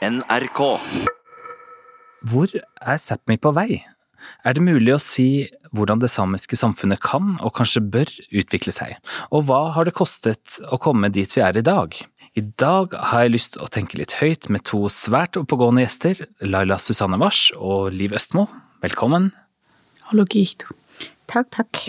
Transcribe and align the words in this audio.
NRK. 0.00 0.60
Hvor 2.24 2.52
er 2.56 2.96
Sápmi 2.96 3.36
på 3.36 3.50
vei? 3.52 3.82
Er 4.48 4.56
det 4.56 4.62
mulig 4.64 4.94
å 4.94 5.00
si 5.00 5.50
hvordan 5.76 6.00
det 6.00 6.08
samiske 6.08 6.56
samfunnet 6.56 7.02
kan, 7.04 7.28
og 7.44 7.52
kanskje 7.58 7.82
bør, 7.84 8.08
utvikle 8.32 8.72
seg? 8.72 8.96
Og 9.28 9.44
hva 9.50 9.74
har 9.76 9.84
det 9.84 9.92
kostet 9.98 10.56
å 10.72 10.80
komme 10.80 11.12
dit 11.12 11.28
vi 11.36 11.44
er 11.44 11.60
i 11.60 11.64
dag? 11.66 11.92
I 12.32 12.46
dag 12.62 12.96
har 12.96 13.26
jeg 13.26 13.34
lyst 13.34 13.54
til 13.58 13.66
å 13.66 13.68
tenke 13.68 14.00
litt 14.00 14.16
høyt 14.22 14.48
med 14.48 14.64
to 14.72 14.86
svært 14.88 15.36
oppegående 15.36 15.84
gjester, 15.84 16.24
Laila 16.48 16.80
Susanne 16.80 17.20
Wars 17.20 17.50
og 17.58 17.92
Liv 17.92 18.16
Østmo. 18.16 18.48
Velkommen. 18.80 19.34
Hallo, 20.08 20.24
Gito. 20.24 20.72
Takk, 21.30 21.50
takk. 21.54 21.80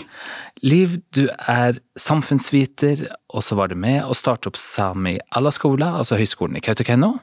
Liv, 0.62 1.00
du 1.16 1.24
er 1.50 1.80
samfunnsviter, 1.98 3.08
og 3.34 3.42
så 3.42 3.56
var 3.58 3.72
du 3.72 3.74
med 3.78 4.04
å 4.06 4.14
starte 4.14 4.50
opp 4.52 4.58
Sami 4.60 5.16
Alaskola, 5.34 5.96
altså 5.98 6.18
høyskolen 6.20 6.60
i 6.60 6.62
Kautokeino. 6.62 7.16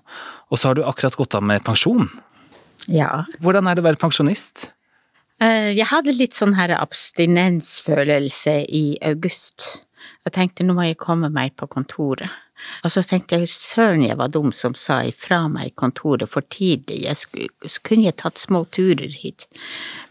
Og 0.51 0.59
så 0.59 0.71
har 0.71 0.79
du 0.79 0.83
akkurat 0.83 1.15
gått 1.15 1.37
av 1.39 1.45
med 1.47 1.63
pensjon. 1.63 2.09
Ja. 2.91 3.23
Hvordan 3.39 3.69
er 3.69 3.77
det 3.77 3.85
å 3.85 3.87
være 3.87 4.01
pensjonist? 4.01 4.69
Eh, 5.39 5.71
Jeg 5.77 5.87
hadde 5.93 6.15
litt 6.17 6.35
sånn 6.35 6.57
her 6.59 6.75
abstinensfølelse 6.75 8.57
i 8.67 8.97
august. 9.01 9.85
Jeg 10.27 10.35
tenkte 10.35 10.65
nå 10.67 10.75
må 10.75 10.89
jeg 10.89 10.99
komme 10.99 11.29
meg 11.31 11.55
på 11.55 11.69
kontoret. 11.71 12.29
Og 12.83 12.91
så 12.93 13.03
tenkte 13.07 13.39
jeg 13.39 13.49
søren 13.53 14.03
jeg 14.05 14.17
var 14.19 14.31
dum 14.33 14.51
som 14.55 14.75
sa 14.77 14.99
ifra 15.07 15.43
meg 15.51 15.71
i 15.71 15.75
kontoret 15.79 16.29
for 16.31 16.45
tidlig, 16.51 17.01
jeg 17.05 17.17
skulle, 17.19 17.71
kunne 17.87 18.07
jeg 18.09 18.17
tatt 18.21 18.41
små 18.41 18.63
turer 18.75 19.13
hit. 19.21 19.47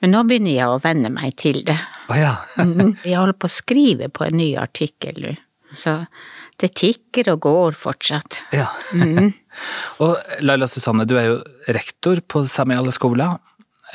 Men 0.03 0.15
nå 0.15 0.25
begynner 0.29 0.55
jeg 0.57 0.69
å 0.73 0.81
venne 0.85 1.11
meg 1.13 1.37
til 1.41 1.63
det. 1.69 1.79
Oh, 2.09 2.17
ja. 2.19 2.37
Mhm. 2.65 2.97
Jeg 3.05 3.19
holder 3.19 3.37
på 3.39 3.49
å 3.49 3.53
skrive 3.53 4.09
på 4.13 4.27
en 4.27 4.39
ny 4.41 4.53
artikkel 4.61 5.19
nå, 5.25 5.35
så 5.77 6.01
det 6.59 6.73
tikker 6.81 7.29
og 7.35 7.43
går 7.45 7.77
fortsatt. 7.79 8.43
ja. 8.57 8.67
og 10.03 10.17
Laila 10.43 10.67
Susanne, 10.71 11.07
du 11.07 11.17
er 11.21 11.29
jo 11.29 11.37
rektor 11.75 12.21
på 12.27 12.47
Samiale 12.51 12.89
Alaskola. 12.89 13.37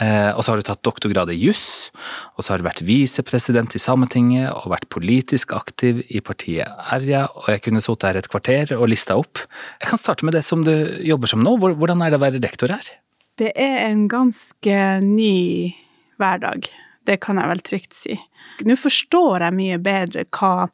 Eh, 0.02 0.31
og 0.33 0.41
så 0.41 0.52
har 0.52 0.57
du 0.62 0.65
tatt 0.65 0.81
doktorgrad 0.85 1.29
i 1.29 1.37
juss, 1.37 1.91
og 2.34 2.41
så 2.41 2.54
har 2.54 2.62
du 2.62 2.65
vært 2.65 2.81
visepresident 2.85 3.76
i 3.77 3.81
Sametinget 3.81 4.49
og 4.49 4.71
vært 4.73 4.87
politisk 4.93 5.54
aktiv 5.54 6.01
i 6.09 6.21
partiet 6.26 6.65
Erja, 6.95 7.27
og 7.29 7.51
jeg 7.54 7.62
kunne 7.68 7.84
sittet 7.84 8.07
her 8.09 8.21
et 8.23 8.29
kvarter 8.31 8.73
og 8.77 8.87
lista 8.90 9.20
opp. 9.20 9.43
Jeg 9.77 9.91
kan 9.91 10.01
starte 10.01 10.26
med 10.26 10.34
det 10.34 10.41
som 10.48 10.65
du 10.65 10.73
jobber 11.05 11.29
som 11.29 11.45
nå. 11.45 11.57
Hvordan 11.62 12.01
er 12.01 12.13
det 12.13 12.18
å 12.18 12.26
være 12.26 12.41
rektor 12.41 12.73
her? 12.73 12.90
Det 13.37 13.51
er 13.53 13.84
en 13.85 14.07
ganske 14.09 14.79
ny 15.05 15.73
hverdag. 16.21 16.70
Det 17.05 17.20
kan 17.21 17.37
jeg 17.37 17.51
vel 17.51 17.63
trygt 17.65 17.98
si. 17.98 18.18
Nå 18.65 18.77
forstår 18.79 19.46
jeg 19.48 19.57
mye 19.57 19.79
bedre 19.84 20.25
hva 20.34 20.70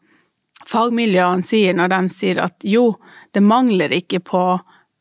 fagmiljøene 0.68 1.46
sier 1.46 1.76
når 1.76 1.92
de 1.92 2.00
sier 2.14 2.40
at 2.44 2.68
jo, 2.68 2.94
det 3.36 3.44
mangler 3.44 3.94
ikke 3.96 4.22
på 4.24 4.44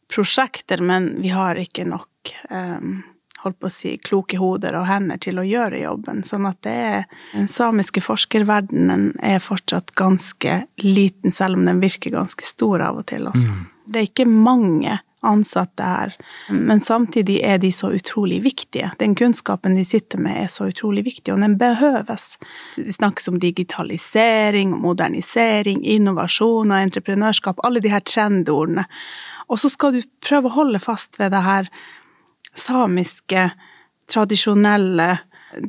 prosjekter, 0.09 0.83
men 0.83 1.17
vi 1.23 1.33
har 1.35 1.59
ikke 1.61 1.85
nok 1.89 2.33
um, 2.51 3.01
holdt 3.45 3.59
på 3.63 3.69
å 3.69 3.73
si, 3.73 3.97
kloke 4.03 4.39
hoder 4.41 4.77
og 4.79 4.87
hender 4.89 5.21
til 5.23 5.41
å 5.41 5.47
gjøre 5.47 5.83
jobben. 5.83 6.23
Sånn 6.27 6.47
at 6.49 6.61
det 6.67 6.77
er 6.89 7.05
Den 7.33 7.49
samiske 7.51 8.03
forskerverdenen 8.05 9.13
er 9.25 9.43
fortsatt 9.43 9.95
ganske 9.99 10.63
liten, 10.85 11.35
selv 11.35 11.59
om 11.59 11.67
den 11.69 11.83
virker 11.83 12.15
ganske 12.15 12.47
stor 12.47 12.83
av 12.85 13.03
og 13.03 13.09
til, 13.11 13.29
altså. 13.31 13.53
Det 13.89 14.01
er 14.01 14.11
ikke 14.11 14.29
mange 14.29 14.99
ansatte 15.27 15.83
her, 15.83 16.13
men 16.55 16.81
samtidig 16.81 17.41
er 17.43 17.59
de 17.59 17.71
så 17.75 17.91
utrolig 17.97 18.39
viktige. 18.45 18.91
Den 19.01 19.17
kunnskapen 19.19 19.75
de 19.75 19.85
sitter 19.85 20.21
med, 20.23 20.37
er 20.45 20.51
så 20.53 20.69
utrolig 20.71 21.03
viktig, 21.09 21.33
og 21.35 21.43
den 21.43 21.57
behøves. 21.59 22.37
Vi 22.77 22.93
snakkes 22.95 23.29
om 23.33 23.41
digitalisering, 23.43 24.77
modernisering, 24.79 25.83
innovasjon 25.83 26.71
og 26.71 26.79
entreprenørskap, 26.85 27.59
alle 27.67 27.83
de 27.83 27.91
her 27.93 28.05
trendordene. 28.07 28.87
Og 29.49 29.59
så 29.59 29.71
skal 29.73 29.97
du 29.97 30.03
prøve 30.23 30.51
å 30.51 30.59
holde 30.61 30.81
fast 30.83 31.19
ved 31.19 31.33
det 31.35 31.43
her 31.43 31.71
samiske, 32.59 33.49
tradisjonelle, 34.13 35.19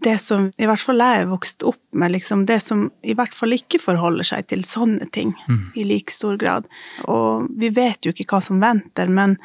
det 0.04 0.18
som 0.20 0.50
i 0.58 0.68
hvert 0.68 0.84
fall 0.84 1.02
jeg 1.02 1.22
er 1.22 1.30
vokst 1.30 1.64
opp 1.68 1.82
med, 1.96 2.12
liksom 2.12 2.46
det 2.50 2.60
som 2.64 2.88
i 3.02 3.16
hvert 3.16 3.36
fall 3.36 3.56
ikke 3.56 3.80
forholder 3.82 4.28
seg 4.28 4.50
til 4.52 4.64
sånne 4.68 5.08
ting 5.16 5.32
i 5.76 5.86
like 5.88 6.12
stor 6.12 6.38
grad. 6.40 6.68
Og 7.08 7.48
vi 7.60 7.72
vet 7.76 8.06
jo 8.06 8.14
ikke 8.14 8.28
hva 8.34 8.42
som 8.44 8.60
venter, 8.64 9.08
men 9.08 9.38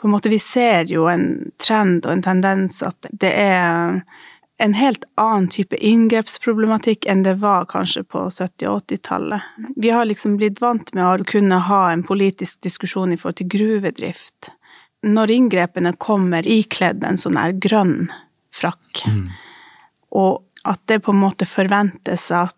på 0.00 0.08
en 0.08 0.14
måte 0.16 0.32
vi 0.32 0.40
ser 0.40 0.88
jo 0.92 1.06
en 1.12 1.52
trend 1.62 2.06
og 2.06 2.12
en 2.12 2.24
tendens 2.24 2.82
at 2.84 3.08
det 3.12 3.32
er 3.36 4.00
en 4.58 4.74
helt 4.76 5.04
annen 5.20 5.48
type 5.52 5.76
inngrepsproblematikk 5.76 7.04
enn 7.10 7.22
det 7.26 7.36
var 7.42 7.66
kanskje 7.68 8.04
på 8.08 8.22
70- 8.32 8.70
og 8.70 8.86
80-tallet. 8.88 9.40
Vi 9.76 9.92
har 9.92 10.08
liksom 10.08 10.38
blitt 10.40 10.62
vant 10.64 10.92
med 10.96 11.04
å 11.04 11.26
kunne 11.28 11.60
ha 11.68 11.82
en 11.92 12.04
politisk 12.06 12.62
diskusjon 12.64 13.12
i 13.12 13.18
forhold 13.20 13.42
til 13.42 13.50
gruvedrift. 13.52 14.55
Når 15.06 15.30
inngrepene 15.30 15.92
kommer 16.02 16.46
ikledd 16.46 17.04
en 17.06 17.18
sånn 17.20 17.38
her 17.38 17.54
grønn 17.62 18.08
frakk, 18.54 19.04
og 20.10 20.42
at 20.66 20.80
det 20.90 21.04
på 21.04 21.14
en 21.14 21.22
måte 21.22 21.46
forventes 21.46 22.30
at 22.34 22.56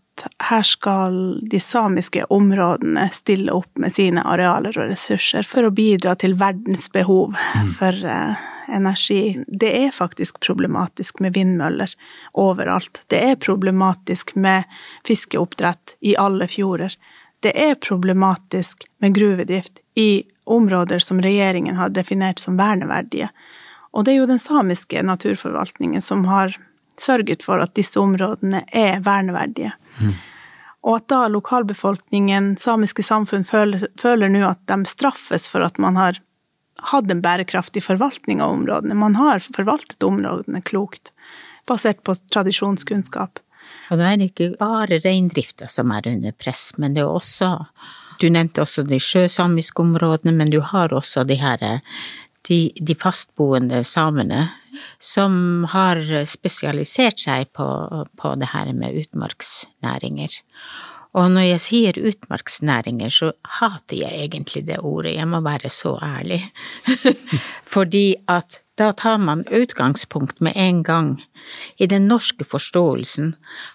her 0.49 0.63
skal 0.67 1.41
de 1.51 1.61
samiske 1.61 2.25
områdene 2.35 3.09
stille 3.15 3.53
opp 3.55 3.79
med 3.79 3.95
sine 3.95 4.25
arealer 4.27 4.75
og 4.79 4.91
ressurser 4.91 5.47
for 5.47 5.69
å 5.69 5.75
bidra 5.75 6.17
til 6.19 6.35
verdens 6.41 6.89
behov 6.95 7.37
for 7.79 8.01
uh, 8.03 8.35
energi. 8.69 9.39
Det 9.47 9.71
er 9.85 9.95
faktisk 9.95 10.41
problematisk 10.45 11.23
med 11.25 11.37
vindmøller 11.37 11.95
overalt. 12.33 13.05
Det 13.07 13.21
er 13.31 13.39
problematisk 13.43 14.35
med 14.35 14.67
fiskeoppdrett 15.07 15.97
i 16.01 16.17
alle 16.19 16.49
fjorder. 16.51 16.97
Det 17.41 17.55
er 17.55 17.79
problematisk 17.79 18.89
med 18.99 19.15
gruvedrift 19.15 19.79
i 19.95 20.25
områder 20.49 21.03
som 21.05 21.21
regjeringen 21.23 21.77
har 21.77 21.93
definert 21.95 22.39
som 22.43 22.57
verneverdige. 22.59 23.29
Og 23.93 24.05
det 24.05 24.15
er 24.15 24.23
jo 24.23 24.31
den 24.31 24.41
samiske 24.43 25.03
naturforvaltningen 25.03 26.03
som 26.05 26.25
har 26.29 26.57
sørget 26.99 27.45
for 27.47 27.63
at 27.63 27.75
disse 27.79 28.01
områdene 28.01 28.65
er 28.75 29.01
verneverdige. 29.05 29.73
Og 30.87 31.01
at 31.01 31.09
da 31.11 31.27
lokalbefolkningen, 31.33 32.57
samiske 32.61 33.03
samfunn, 33.03 33.45
føler, 33.45 33.89
føler 34.01 34.31
nå 34.33 34.45
at 34.49 34.61
de 34.71 34.79
straffes 34.89 35.49
for 35.51 35.65
at 35.67 35.79
man 35.83 35.99
har 35.99 36.21
hatt 36.93 37.11
en 37.11 37.23
bærekraftig 37.23 37.83
forvaltning 37.83 38.43
av 38.43 38.55
områdene. 38.55 38.95
Man 38.95 39.19
har 39.19 39.43
forvaltet 39.43 40.07
områdene 40.07 40.63
klokt, 40.63 41.13
basert 41.67 42.05
på 42.07 42.15
tradisjonskunnskap. 42.33 43.43
Og 43.91 43.99
nå 43.99 44.05
er 44.07 44.21
det 44.21 44.31
ikke 44.31 44.53
bare 44.61 45.01
reindrifta 45.05 45.69
som 45.71 45.91
er 45.93 46.07
under 46.09 46.37
press, 46.37 46.71
men 46.79 46.95
det 46.95 47.03
er 47.03 47.11
også 47.11 47.51
Du 48.19 48.29
nevnte 48.31 48.65
også 48.65 48.83
de 48.87 48.99
sjøsamiske 49.03 49.83
områdene, 49.83 50.35
men 50.35 50.51
du 50.51 50.61
har 50.61 50.95
også 50.95 51.25
de 51.29 51.39
her 51.39 51.81
de, 52.49 52.59
de 52.81 52.95
fastboende 52.99 53.83
samene 53.85 54.49
som 55.03 55.67
har 55.73 56.01
spesialisert 56.29 57.21
seg 57.21 57.51
på, 57.57 57.67
på 58.19 58.35
det 58.39 58.51
her 58.53 58.71
med 58.77 58.97
utmarksnæringer. 59.03 60.39
Og 61.19 61.33
når 61.35 61.49
jeg 61.49 61.63
sier 61.65 61.99
utmarksnæringer, 61.99 63.11
så 63.11 63.33
hater 63.59 63.99
jeg 64.05 64.29
egentlig 64.29 64.65
det 64.69 64.79
ordet, 64.79 65.17
jeg 65.17 65.29
må 65.29 65.41
være 65.43 65.71
så 65.73 65.97
ærlig. 66.05 66.45
Fordi 67.75 68.15
at 68.31 68.61
da 68.79 68.93
tar 68.95 69.19
man 69.19 69.43
utgangspunkt 69.51 70.41
med 70.41 70.55
en 70.55 70.85
gang 70.87 71.09
i 71.83 71.89
den 71.91 72.07
norske 72.07 72.47
forståelsen 72.47 73.33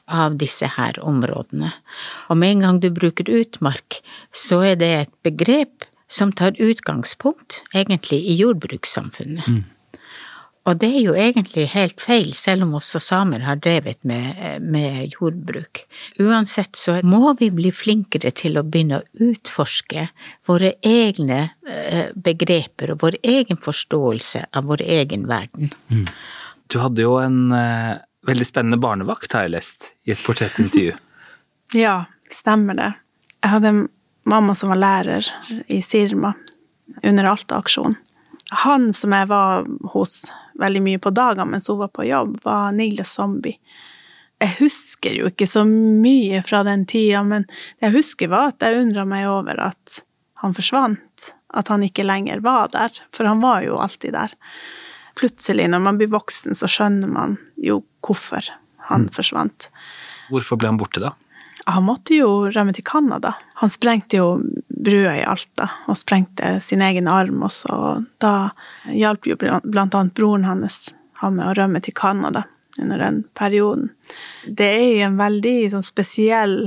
av 0.07 0.37
disse 0.39 0.69
her 0.77 0.99
områdene. 1.03 1.73
Og 2.31 2.39
med 2.39 2.55
en 2.55 2.63
gang 2.67 2.79
du 2.83 2.87
bruker 2.93 3.27
utmark, 3.27 3.99
så 4.31 4.61
er 4.71 4.79
det 4.79 4.91
et 5.01 5.13
begrep 5.27 5.89
som 6.07 6.31
tar 6.31 6.55
utgangspunkt 6.61 7.63
egentlig 7.75 8.21
i 8.23 8.37
jordbrukssamfunnet. 8.39 9.49
Og 10.63 10.77
det 10.79 10.89
er 10.95 11.01
jo 11.03 11.15
egentlig 11.19 11.65
helt 11.73 11.99
feil, 11.99 12.29
selv 12.37 12.63
om 12.63 12.77
også 12.77 13.01
samer 13.03 13.43
har 13.43 13.59
drevet 13.59 13.99
med, 14.07 14.61
med 14.63 15.11
jordbruk. 15.11 15.81
Uansett 16.23 16.79
så 16.79 17.01
må 17.03 17.33
vi 17.39 17.49
bli 17.51 17.71
flinkere 17.75 18.31
til 18.31 18.55
å 18.55 18.63
begynne 18.63 19.01
å 19.01 19.27
utforske 19.27 20.07
våre 20.47 20.75
egne 20.87 21.41
eh, 21.67 22.13
begreper 22.15 22.93
og 22.93 23.03
vår 23.03 23.19
egen 23.27 23.59
forståelse 23.59 24.45
av 24.55 24.71
vår 24.71 24.85
egen 25.01 25.27
verden. 25.27 25.73
Du 26.71 26.79
hadde 26.79 27.03
jo 27.03 27.17
en 27.19 27.51
uh, 27.51 27.99
veldig 28.23 28.47
spennende 28.47 28.79
barnevakt, 28.79 29.35
har 29.35 29.49
jeg 29.49 29.57
lest, 29.57 29.89
i 30.07 30.15
et 30.15 30.23
portrettintervju. 30.25 30.95
Ja, 31.73 32.03
stemmer 32.29 32.75
det. 32.77 32.91
Jeg 33.41 33.49
hadde 33.49 33.69
en 33.71 33.85
mamma 34.29 34.53
som 34.53 34.69
var 34.69 34.77
lærer 34.77 35.25
i 35.73 35.79
Sirma 35.81 36.35
under 37.01 37.25
Alta-aksjonen. 37.31 37.95
Han 38.63 38.91
som 38.93 39.13
jeg 39.15 39.29
var 39.31 39.65
hos 39.93 40.23
veldig 40.61 40.81
mye 40.85 41.01
på 41.01 41.11
dagene 41.15 41.55
mens 41.55 41.69
hun 41.71 41.79
var 41.81 41.91
på 41.93 42.05
jobb, 42.05 42.37
var 42.45 42.71
Niles 42.75 43.15
Zombie. 43.17 43.57
Jeg 44.43 44.57
husker 44.59 45.15
jo 45.15 45.29
ikke 45.31 45.47
så 45.47 45.63
mye 45.65 46.41
fra 46.45 46.63
den 46.67 46.83
tida, 46.89 47.21
men 47.23 47.45
det 47.47 47.87
jeg 47.87 47.95
husker 47.95 48.31
var 48.33 48.51
at 48.51 48.65
jeg 48.65 48.81
undra 48.81 49.05
meg 49.07 49.27
over 49.31 49.61
at 49.69 50.01
han 50.43 50.55
forsvant. 50.55 51.29
At 51.53 51.69
han 51.71 51.85
ikke 51.85 52.05
lenger 52.05 52.41
var 52.43 52.71
der, 52.73 52.91
for 53.15 53.29
han 53.29 53.43
var 53.43 53.63
jo 53.63 53.77
alltid 53.79 54.17
der. 54.17 54.33
Plutselig, 55.15 55.69
når 55.69 55.83
man 55.85 55.99
blir 56.01 56.11
voksen, 56.11 56.57
så 56.57 56.67
skjønner 56.67 57.07
man 57.07 57.37
jo 57.61 57.83
hvorfor 58.03 58.49
han 58.89 59.07
forsvant. 59.13 59.69
Hvorfor 60.33 60.59
ble 60.59 60.73
han 60.73 60.81
borte 60.81 61.03
da? 61.03 61.13
Han 61.65 61.85
måtte 61.87 62.15
jo 62.17 62.51
rømme 62.51 62.73
til 62.75 62.83
Canada. 62.83 63.35
Han 63.61 63.71
sprengte 63.71 64.19
jo 64.19 64.41
brua 64.67 65.13
i 65.15 65.23
Alta, 65.23 65.69
og 65.87 65.97
sprengte 65.97 66.57
sin 66.63 66.83
egen 66.83 67.07
arm 67.07 67.45
også. 67.47 67.71
Og 67.71 68.09
da 68.23 68.33
hjalp 68.91 69.29
jo 69.29 69.37
blant 69.39 69.95
annet 69.95 70.15
broren 70.17 70.47
hans 70.47 70.89
han 71.23 71.37
med 71.37 71.47
å 71.47 71.55
rømme 71.55 71.79
til 71.83 71.95
Canada 71.95 72.43
under 72.77 72.99
den 72.99 73.23
perioden. 73.37 73.91
Det 74.47 74.67
er 74.67 74.87
jo 74.89 75.07
en 75.07 75.19
veldig 75.19 75.57
sånn 75.71 75.85
spesiell 75.85 76.57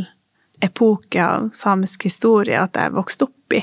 epoke 0.65 1.21
av 1.21 1.51
samisk 1.53 2.07
historie 2.09 2.57
at 2.61 2.79
jeg 2.79 2.95
vokste 2.97 3.29
opp 3.29 3.57
i. 3.57 3.63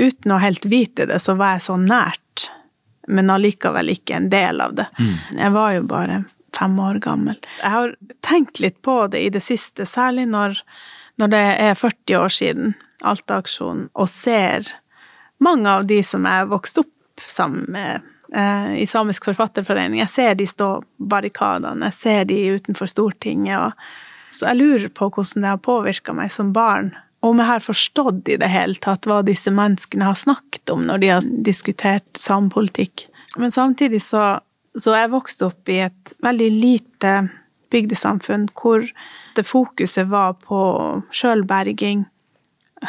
Uten 0.00 0.32
å 0.32 0.40
helt 0.42 0.64
vite 0.66 1.04
det, 1.10 1.20
så 1.20 1.36
var 1.38 1.56
jeg 1.56 1.66
så 1.66 1.76
nært, 1.78 2.48
men 3.06 3.30
allikevel 3.30 3.92
ikke 3.92 4.16
en 4.16 4.30
del 4.32 4.62
av 4.64 4.78
det. 4.78 4.86
Mm. 4.98 5.12
Jeg 5.42 5.54
var 5.58 5.74
jo 5.76 5.84
bare 5.90 6.22
fem 6.54 6.78
år 6.78 7.00
gammel. 7.04 7.38
Jeg 7.60 7.74
har 7.74 7.94
tenkt 8.26 8.60
litt 8.62 8.80
på 8.82 9.06
det 9.12 9.24
i 9.26 9.30
det 9.34 9.42
siste, 9.44 9.86
særlig 9.88 10.26
når, 10.30 10.60
når 11.20 11.34
det 11.34 11.44
er 11.66 11.78
40 11.78 12.18
år 12.20 12.34
siden 12.34 12.74
Alta-aksjonen, 13.04 13.88
og 13.92 14.08
ser 14.08 14.70
mange 15.44 15.70
av 15.70 15.86
de 15.88 16.00
som 16.06 16.24
jeg 16.28 16.50
vokste 16.50 16.84
opp 16.84 17.24
sammen 17.28 17.66
med 17.68 18.04
eh, 18.34 18.82
i 18.82 18.86
Samisk 18.86 19.28
Forfatterforening. 19.28 20.00
Jeg 20.00 20.12
ser 20.12 20.34
de 20.38 20.46
stå 20.48 20.70
barrikadene, 20.98 21.90
jeg 21.90 21.98
ser 22.00 22.28
de 22.30 22.40
utenfor 22.56 22.90
Stortinget. 22.90 23.68
Og, 23.68 24.34
så 24.34 24.50
jeg 24.50 24.60
lurer 24.60 24.90
på 24.90 25.10
hvordan 25.10 25.44
det 25.44 25.52
har 25.52 25.64
påvirka 25.64 26.14
meg 26.16 26.32
som 26.34 26.54
barn. 26.56 26.94
Om 27.24 27.40
jeg 27.40 27.48
har 27.48 27.64
forstått 27.64 28.28
i 28.28 28.38
det 28.40 28.50
hele 28.52 28.76
tatt 28.84 29.06
hva 29.08 29.22
disse 29.24 29.52
menneskene 29.54 30.10
har 30.10 30.18
snakket 30.18 30.72
om 30.74 30.84
når 30.88 31.00
de 31.00 31.12
har 31.12 31.28
diskutert 31.46 32.20
samepolitikk. 32.20 33.06
Men 33.40 33.54
samtidig 33.54 34.02
så 34.04 34.38
så 34.78 34.96
jeg 34.96 35.12
vokste 35.12 35.48
opp 35.50 35.70
i 35.70 35.78
et 35.86 36.14
veldig 36.24 36.50
lite 36.50 37.12
bygdesamfunn 37.74 38.48
hvor 38.58 38.84
det 39.36 39.46
fokuset 39.46 40.08
var 40.10 40.36
på 40.42 40.58
sjølberging, 41.14 42.04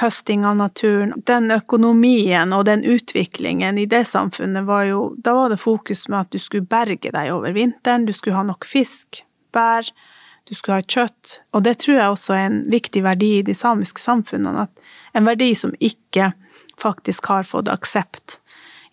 høsting 0.02 0.46
av 0.46 0.58
naturen. 0.60 1.14
Den 1.30 1.52
økonomien 1.54 2.54
og 2.54 2.66
den 2.70 2.84
utviklingen 2.84 3.80
i 3.82 3.88
det 3.90 4.04
samfunnet 4.10 4.68
var 4.68 4.84
jo 4.90 5.06
Da 5.18 5.34
var 5.38 5.54
det 5.54 5.62
fokus 5.62 6.08
med 6.10 6.26
at 6.26 6.34
du 6.34 6.40
skulle 6.42 6.68
berge 6.68 7.14
deg 7.14 7.32
over 7.34 7.56
vinteren, 7.56 8.06
du 8.06 8.14
skulle 8.14 8.38
ha 8.38 8.44
nok 8.44 8.66
fisk, 8.66 9.24
bær, 9.54 9.88
du 10.46 10.54
skulle 10.56 10.82
ha 10.82 10.86
kjøtt. 10.86 11.42
Og 11.54 11.64
det 11.66 11.80
tror 11.82 11.98
jeg 11.98 12.10
også 12.10 12.34
er 12.34 12.48
en 12.50 12.62
viktig 12.70 13.04
verdi 13.06 13.32
i 13.40 13.46
de 13.46 13.56
samiske 13.58 14.02
samfunnene, 14.02 14.68
at 14.68 15.18
en 15.18 15.26
verdi 15.26 15.54
som 15.58 15.74
ikke 15.80 16.34
faktisk 16.82 17.30
har 17.32 17.48
fått 17.48 17.72
aksept 17.72 18.40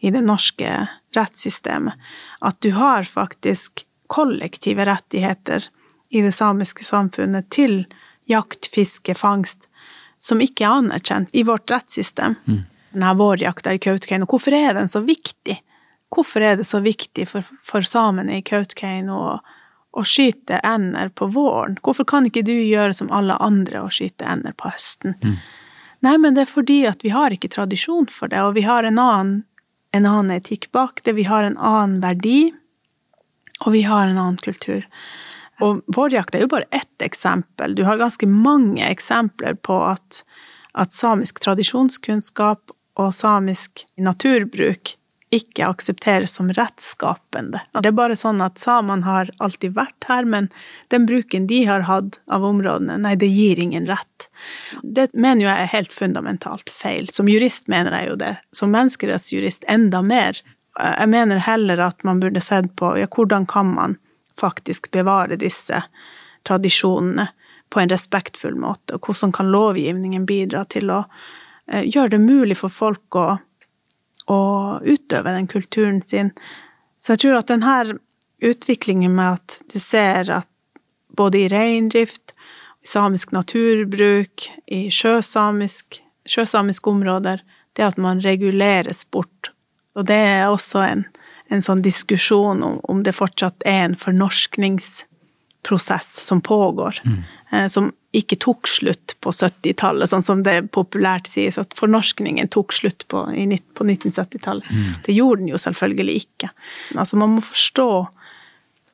i 0.01 0.11
det 0.15 0.23
norske 0.25 0.71
rettssystemet. 1.17 1.95
At 2.41 2.61
du 2.61 2.73
har 2.77 3.05
faktisk 3.09 3.85
kollektive 4.13 4.87
rettigheter 4.87 5.65
i 6.13 6.23
det 6.23 6.33
samiske 6.37 6.85
samfunnet 6.85 7.49
til 7.51 7.87
jakt, 8.29 8.69
fiske, 8.75 9.15
fangst, 9.15 9.69
som 10.21 10.43
ikke 10.45 10.67
er 10.67 10.83
anerkjent 10.83 11.33
i 11.33 11.43
vårt 11.49 11.71
rettssystem. 11.73 12.37
Mm. 12.45 12.63
Denne 12.93 13.15
vårjakta 13.17 13.73
i 13.73 13.81
Kautokeino, 13.81 14.29
hvorfor 14.29 14.53
er 14.53 14.77
den 14.77 14.91
så 14.93 15.01
viktig? 15.01 15.57
Hvorfor 16.13 16.45
er 16.45 16.59
det 16.61 16.67
så 16.69 16.83
viktig 16.85 17.25
for, 17.31 17.47
for 17.65 17.89
samene 17.89 18.37
i 18.37 18.45
Kautokeino 18.45 19.17
å, 19.17 19.33
å 19.97 20.05
skyte 20.05 20.61
ender 20.61 21.09
på 21.09 21.31
våren? 21.33 21.79
Hvorfor 21.81 22.05
kan 22.09 22.29
ikke 22.29 22.45
du 22.45 22.53
gjøre 22.53 22.93
som 22.95 23.11
alle 23.11 23.39
andre 23.41 23.87
og 23.87 23.97
skyte 23.97 24.29
ender 24.29 24.53
på 24.53 24.69
høsten? 24.69 25.17
Mm. 25.25 25.41
Nei, 26.03 26.19
men 26.19 26.37
det 26.37 26.45
er 26.45 26.53
fordi 26.53 26.83
at 26.91 27.01
vi 27.07 27.15
har 27.15 27.33
ikke 27.33 27.51
tradisjon 27.57 28.11
for 28.11 28.29
det, 28.29 28.43
og 28.43 28.59
vi 28.59 28.67
har 28.67 28.85
en 28.85 29.01
annen 29.01 29.35
en 29.93 30.07
annen 30.09 30.37
etikk 30.39 30.71
bak 30.73 31.03
det, 31.05 31.15
vi 31.19 31.27
har 31.29 31.45
en 31.45 31.59
annen 31.59 32.01
verdi, 32.03 32.53
og 33.65 33.75
vi 33.75 33.83
har 33.87 34.09
en 34.09 34.19
annen 34.19 34.41
kultur. 34.43 34.87
Og 35.63 35.83
vårjakt 35.95 36.35
er 36.35 36.47
jo 36.47 36.51
bare 36.51 36.71
ett 36.75 37.05
eksempel. 37.05 37.77
Du 37.77 37.85
har 37.87 38.01
ganske 38.01 38.27
mange 38.27 38.83
eksempler 38.89 39.55
på 39.55 39.77
at, 39.93 40.23
at 40.75 40.97
samisk 40.97 41.43
tradisjonskunnskap 41.45 42.73
og 42.99 43.15
samisk 43.15 43.85
naturbruk 44.01 44.97
ikke 45.33 45.65
aksepteres 45.67 46.35
som 46.37 46.51
rettsskapende. 46.53 47.63
Det 47.73 47.89
er 47.89 47.97
bare 47.97 48.17
sånn 48.19 48.43
at 48.45 48.61
samene 48.61 49.07
har 49.07 49.31
alltid 49.41 49.73
vært 49.79 50.05
her, 50.09 50.27
men 50.29 50.51
den 50.93 51.07
bruken 51.09 51.47
de 51.49 51.63
har 51.65 51.87
hatt 51.89 52.19
av 52.29 52.45
områdene, 52.45 52.99
nei, 53.01 53.15
det 53.17 53.31
gir 53.33 53.61
ingen 53.63 53.89
rett. 53.89 54.29
Det 54.83 55.09
mener 55.15 55.47
jeg 55.47 55.63
er 55.63 55.71
helt 55.73 55.97
fundamentalt 55.97 56.73
feil. 56.73 57.09
Som 57.09 57.31
jurist 57.33 57.71
mener 57.73 57.97
jeg 57.97 58.11
jo 58.11 58.17
det. 58.21 58.35
Som 58.53 58.75
menneskerettsjurist 58.77 59.65
enda 59.73 60.03
mer. 60.05 60.37
Jeg 60.77 61.09
mener 61.13 61.41
heller 61.47 61.81
at 61.89 62.05
man 62.05 62.21
burde 62.21 62.43
sett 62.45 62.69
på 62.77 62.93
ja, 63.01 63.09
hvordan 63.09 63.49
kan 63.49 63.73
man 63.73 63.97
faktisk 64.41 64.91
bevare 64.93 65.39
disse 65.41 65.81
tradisjonene 66.49 67.31
på 67.73 67.81
en 67.81 67.89
respektfull 67.89 68.59
måte, 68.61 68.99
og 68.99 69.09
hvordan 69.09 69.33
kan 69.33 69.49
lovgivningen 69.53 70.27
bidra 70.29 70.67
til 70.69 70.91
å 70.93 70.99
eh, 71.73 71.87
gjøre 71.89 72.19
det 72.19 72.21
mulig 72.21 72.59
for 72.61 72.73
folk 72.73 73.17
å 73.17 73.27
og 74.33 74.89
utøve 74.89 75.37
den 75.37 75.49
kulturen 75.51 76.01
sin. 76.09 76.33
Så 77.03 77.13
jeg 77.13 77.21
tror 77.25 77.41
at 77.41 77.51
denne 77.53 77.99
utviklingen 78.43 79.15
med 79.15 79.39
at 79.39 79.49
du 79.73 79.79
ser 79.83 80.31
at 80.33 80.49
både 81.17 81.39
i 81.45 81.49
reindrift, 81.53 82.33
i 82.83 82.87
samisk 82.89 83.33
naturbruk, 83.33 84.51
i 84.67 84.91
sjøsamisk, 84.91 86.03
sjøsamiske 86.27 86.91
områder, 86.91 87.43
det 87.77 87.85
at 87.87 87.99
man 88.01 88.21
reguleres 88.25 89.05
bort. 89.11 89.51
Og 89.97 90.07
det 90.09 90.17
er 90.17 90.49
også 90.49 90.79
en, 90.87 91.05
en 91.53 91.63
sånn 91.63 91.83
diskusjon 91.85 92.63
om, 92.65 92.81
om 92.89 93.03
det 93.05 93.15
fortsatt 93.17 93.63
er 93.69 93.85
en 93.87 93.95
fornorskningsprosess 93.99 96.27
som 96.27 96.41
pågår, 96.41 97.01
mm. 97.05 97.23
Eh, 97.53 97.69
som 97.69 97.93
ikke 98.13 98.37
tok 98.45 98.69
slutt 98.69 99.15
på 99.25 99.33
70-tallet, 99.33 100.11
sånn 100.11 100.25
som 100.25 100.43
det 100.45 100.59
populært 100.77 101.31
sies, 101.31 101.57
at 101.61 101.73
fornorskningen 101.79 102.51
tok 102.53 102.75
slutt 102.77 103.07
på, 103.09 103.25
på 103.25 103.87
1970-tallet. 103.89 104.69
Mm. 104.69 104.91
Det 105.07 105.17
gjorde 105.17 105.41
den 105.41 105.53
jo 105.55 105.61
selvfølgelig 105.61 106.17
ikke. 106.27 106.51
Altså, 106.93 107.17
man 107.21 107.39
må 107.39 107.45
forstå 107.47 107.89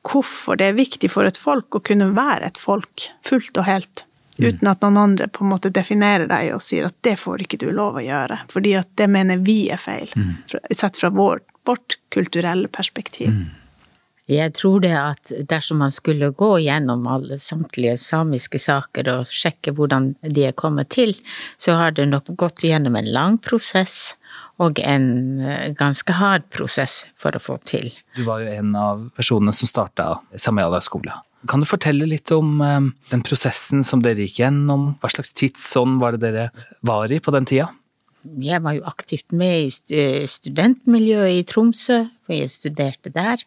hvorfor 0.07 0.59
det 0.59 0.69
er 0.69 0.77
viktig 0.77 1.11
for 1.11 1.27
et 1.27 1.39
folk 1.39 1.75
å 1.75 1.83
kunne 1.83 2.13
være 2.15 2.47
et 2.47 2.61
folk, 2.61 3.09
fullt 3.27 3.59
og 3.59 3.67
helt. 3.67 4.05
Mm. 4.39 4.47
Uten 4.47 4.71
at 4.71 4.83
noen 4.85 5.01
andre 5.01 5.27
på 5.27 5.43
en 5.43 5.51
måte 5.51 5.71
definerer 5.75 6.29
deg 6.29 6.53
og 6.55 6.63
sier 6.63 6.87
at 6.87 6.95
det 7.03 7.17
får 7.19 7.43
ikke 7.43 7.59
du 7.59 7.67
lov 7.75 7.99
å 7.99 8.05
gjøre, 8.05 8.39
fordi 8.51 8.77
at 8.79 8.93
det 8.99 9.09
mener 9.11 9.43
vi 9.43 9.65
er 9.73 9.81
feil, 9.81 10.07
mm. 10.15 10.31
sett 10.71 10.99
fra 10.99 11.11
vår, 11.11 11.43
vårt 11.67 11.99
kulturelle 12.15 12.71
perspektiv. 12.71 13.35
Mm. 13.35 13.58
Jeg 14.29 14.53
tror 14.53 14.83
det 14.83 14.93
at 14.93 15.31
dersom 15.49 15.79
man 15.81 15.93
skulle 15.93 16.29
gå 16.37 16.51
gjennom 16.61 17.07
alle 17.09 17.39
samtlige 17.41 17.95
samiske 17.97 18.59
saker 18.61 19.09
og 19.15 19.31
sjekke 19.33 19.73
hvordan 19.73 20.11
de 20.21 20.45
er 20.51 20.57
kommet 20.57 20.91
til, 20.93 21.15
så 21.57 21.79
har 21.79 21.95
det 21.97 22.05
nok 22.11 22.29
gått 22.37 22.61
gjennom 22.67 22.97
en 22.99 23.09
lang 23.09 23.39
prosess 23.41 24.13
og 24.61 24.77
en 24.83 25.39
eh, 25.41 25.71
ganske 25.73 26.13
hard 26.19 26.45
prosess 26.53 27.05
for 27.17 27.33
å 27.33 27.41
få 27.41 27.57
til. 27.65 27.89
Du 28.17 28.21
var 28.27 28.43
jo 28.43 28.53
en 28.53 28.75
av 28.77 29.07
personene 29.17 29.55
som 29.55 29.69
starta 29.71 30.19
Samayala 30.35 30.81
skole. 30.85 31.15
Kan 31.49 31.63
du 31.63 31.69
fortelle 31.69 32.05
litt 32.09 32.29
om 32.35 32.59
eh, 32.61 32.79
den 33.09 33.25
prosessen 33.25 33.81
som 33.87 34.03
dere 34.05 34.27
gikk 34.27 34.43
gjennom? 34.43 34.91
Hva 35.01 35.09
slags 35.15 35.33
tidsånd 35.33 35.97
var 36.03 36.13
det 36.13 36.25
dere 36.27 36.49
var 36.85 37.09
i 37.09 37.21
på 37.23 37.33
den 37.33 37.49
tida? 37.49 37.71
Jeg 38.43 38.61
var 38.61 38.75
jo 38.75 38.83
aktivt 38.85 39.31
med 39.31 39.69
i 39.71 40.25
studentmiljøet 40.27 41.37
i 41.39 41.45
Tromsø, 41.47 42.03
for 42.27 42.35
jeg 42.35 42.51
studerte 42.51 43.13
der. 43.15 43.45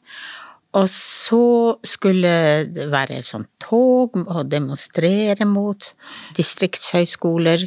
Og 0.79 0.87
så 0.89 1.77
skulle 1.85 2.31
det 2.73 2.87
være 2.93 3.19
et 3.21 3.27
sånt 3.29 3.51
tog 3.61 4.17
å 4.17 4.45
demonstrere 4.49 5.45
mot 5.49 5.91
distriktshøyskoler. 6.39 7.67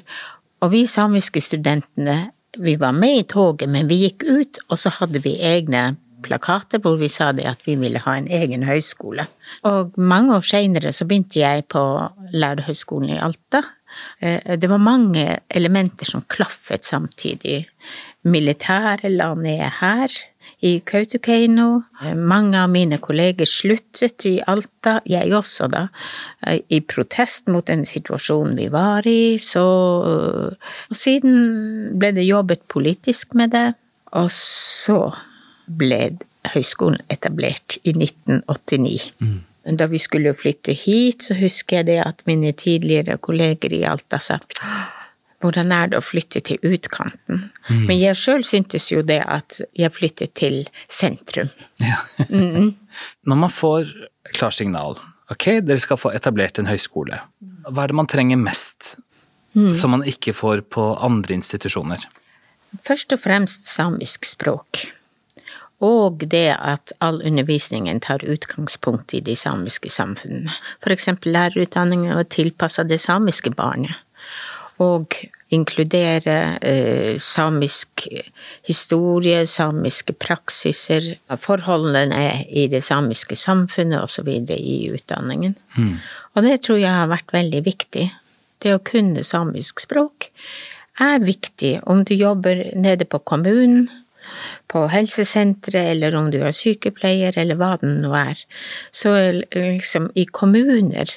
Og 0.65 0.73
vi 0.73 0.85
samiske 0.89 1.43
studentene, 1.43 2.31
vi 2.57 2.77
var 2.81 2.95
med 2.97 3.19
i 3.19 3.27
toget, 3.29 3.69
men 3.69 3.89
vi 3.91 4.05
gikk 4.05 4.25
ut, 4.25 4.59
og 4.69 4.79
så 4.79 4.93
hadde 4.97 5.21
vi 5.21 5.35
egne 5.43 5.91
plakater 6.25 6.81
hvor 6.81 6.97
vi 6.97 7.09
sa 7.11 7.29
det 7.35 7.45
at 7.49 7.61
vi 7.67 7.75
ville 7.79 8.01
ha 8.01 8.15
en 8.17 8.29
egen 8.31 8.65
høyskole. 8.65 9.27
Og 9.69 9.93
mange 9.99 10.33
år 10.37 10.45
seinere 10.47 10.93
så 10.95 11.05
begynte 11.05 11.41
jeg 11.43 11.67
på 11.69 11.83
Lærerhøgskolen 12.33 13.13
i 13.13 13.21
Alta. 13.21 13.61
Eh, 14.19 14.57
det 14.57 14.69
var 14.71 14.81
mange 14.81 15.25
elementer 15.49 16.09
som 16.09 16.25
klaffet 16.31 16.87
samtidig. 16.87 17.65
Militæret 18.25 19.05
la 19.11 19.33
ned 19.37 19.61
her 19.79 20.13
i 20.65 20.79
Kautokeino. 20.85 21.67
Mange 22.15 22.57
av 22.63 22.71
mine 22.73 22.97
kolleger 23.03 23.47
sluttet 23.49 24.25
i 24.25 24.35
Alta, 24.47 24.97
jeg 25.05 25.33
også 25.35 25.69
da, 25.71 25.85
i 26.69 26.79
protest 26.81 27.49
mot 27.51 27.67
den 27.67 27.85
situasjonen 27.85 28.57
vi 28.57 28.69
var 28.73 29.05
i, 29.09 29.37
så 29.41 29.65
Og 29.65 30.95
siden 30.95 31.97
ble 31.99 32.13
det 32.17 32.25
jobbet 32.25 32.65
politisk 32.71 33.33
med 33.33 33.53
det, 33.53 33.67
og 34.15 34.31
så 34.31 35.11
ble 35.65 36.17
høyskolen 36.53 37.01
etablert 37.09 37.77
i 37.83 37.93
1989. 37.93 39.11
Mm. 39.19 39.41
Da 39.77 39.87
vi 39.89 39.97
skulle 39.97 40.35
flytte 40.37 40.75
hit, 40.77 41.25
så 41.25 41.37
husker 41.39 41.81
jeg 41.81 41.87
det 41.87 42.01
at 42.05 42.21
mine 42.29 42.51
tidligere 42.53 43.17
kolleger 43.17 43.73
i 43.73 43.81
Alta 43.89 44.19
sa 44.21 44.37
hvordan 45.45 45.71
er 45.75 45.91
det 45.91 45.99
å 45.99 46.05
flytte 46.05 46.41
til 46.45 46.61
utkanten? 46.65 47.47
Mm. 47.69 47.85
Men 47.87 47.99
jeg 47.99 48.19
sjøl 48.19 48.45
syntes 48.47 48.89
jo 48.91 49.03
det 49.05 49.21
at 49.21 49.61
jeg 49.77 49.93
flyttet 49.95 50.35
til 50.37 50.63
sentrum. 50.91 51.51
Ja. 51.83 52.01
mm. 52.29 52.73
Når 53.29 53.43
man 53.45 53.51
får 53.53 53.91
klarsignal 54.35 54.99
Ok, 55.33 55.47
dere 55.65 55.81
skal 55.81 55.97
få 55.97 56.11
etablert 56.13 56.59
en 56.61 56.67
høyskole. 56.69 57.17
Hva 57.65 57.81
er 57.81 57.89
det 57.89 57.97
man 57.97 58.09
trenger 58.09 58.37
mest 58.37 58.91
som 59.55 59.95
man 59.95 60.03
ikke 60.05 60.35
får 60.35 60.61
på 60.69 60.83
andre 61.01 61.33
institusjoner? 61.39 62.03
Først 62.85 63.15
og 63.15 63.23
fremst 63.23 63.69
samisk 63.71 64.27
språk. 64.27 64.83
Og 65.83 66.23
det 66.31 66.55
at 66.55 66.93
all 67.03 67.21
undervisningen 67.25 67.99
tar 68.03 68.23
utgangspunkt 68.23 69.13
i 69.13 69.21
de 69.23 69.35
samiske 69.35 69.89
samfunnene. 69.91 70.53
For 70.83 70.93
eksempel 70.95 71.35
lærerutdanningen 71.35 72.15
var 72.15 72.29
tilpassa 72.31 72.85
det 72.87 73.01
samiske 73.03 73.51
barnet. 73.55 73.95
Og 74.83 75.15
inkludere 75.55 76.57
eh, 76.65 77.15
samisk 77.21 78.07
historie, 78.67 79.45
samiske 79.47 80.15
praksiser, 80.19 81.13
forholdene 81.41 82.45
i 82.49 82.65
det 82.71 82.81
samiske 82.83 83.37
samfunnet 83.39 84.03
osv. 84.03 84.29
i 84.57 84.77
utdanningen. 84.91 85.55
Mm. 85.77 85.97
Og 86.35 86.47
det 86.47 86.61
tror 86.65 86.81
jeg 86.81 86.91
har 86.91 87.11
vært 87.11 87.35
veldig 87.35 87.61
viktig. 87.65 88.09
Det 88.63 88.73
å 88.73 88.83
kunne 88.83 89.23
samisk 89.23 89.83
språk 89.83 90.31
er 91.01 91.21
viktig 91.23 91.77
om 91.91 92.03
du 92.07 92.15
jobber 92.15 92.65
nede 92.75 93.07
på 93.07 93.19
kommunen, 93.27 93.87
på 94.71 94.87
helsesenteret, 94.89 95.91
eller 95.93 96.15
om 96.17 96.31
du 96.33 96.39
er 96.41 96.55
sykepleier, 96.55 97.35
eller 97.37 97.59
hva 97.59 97.75
det 97.81 97.91
nå 98.01 98.13
er. 98.17 98.39
Så 98.89 99.13
liksom 99.53 100.09
i 100.17 100.25
kommuner 100.25 101.11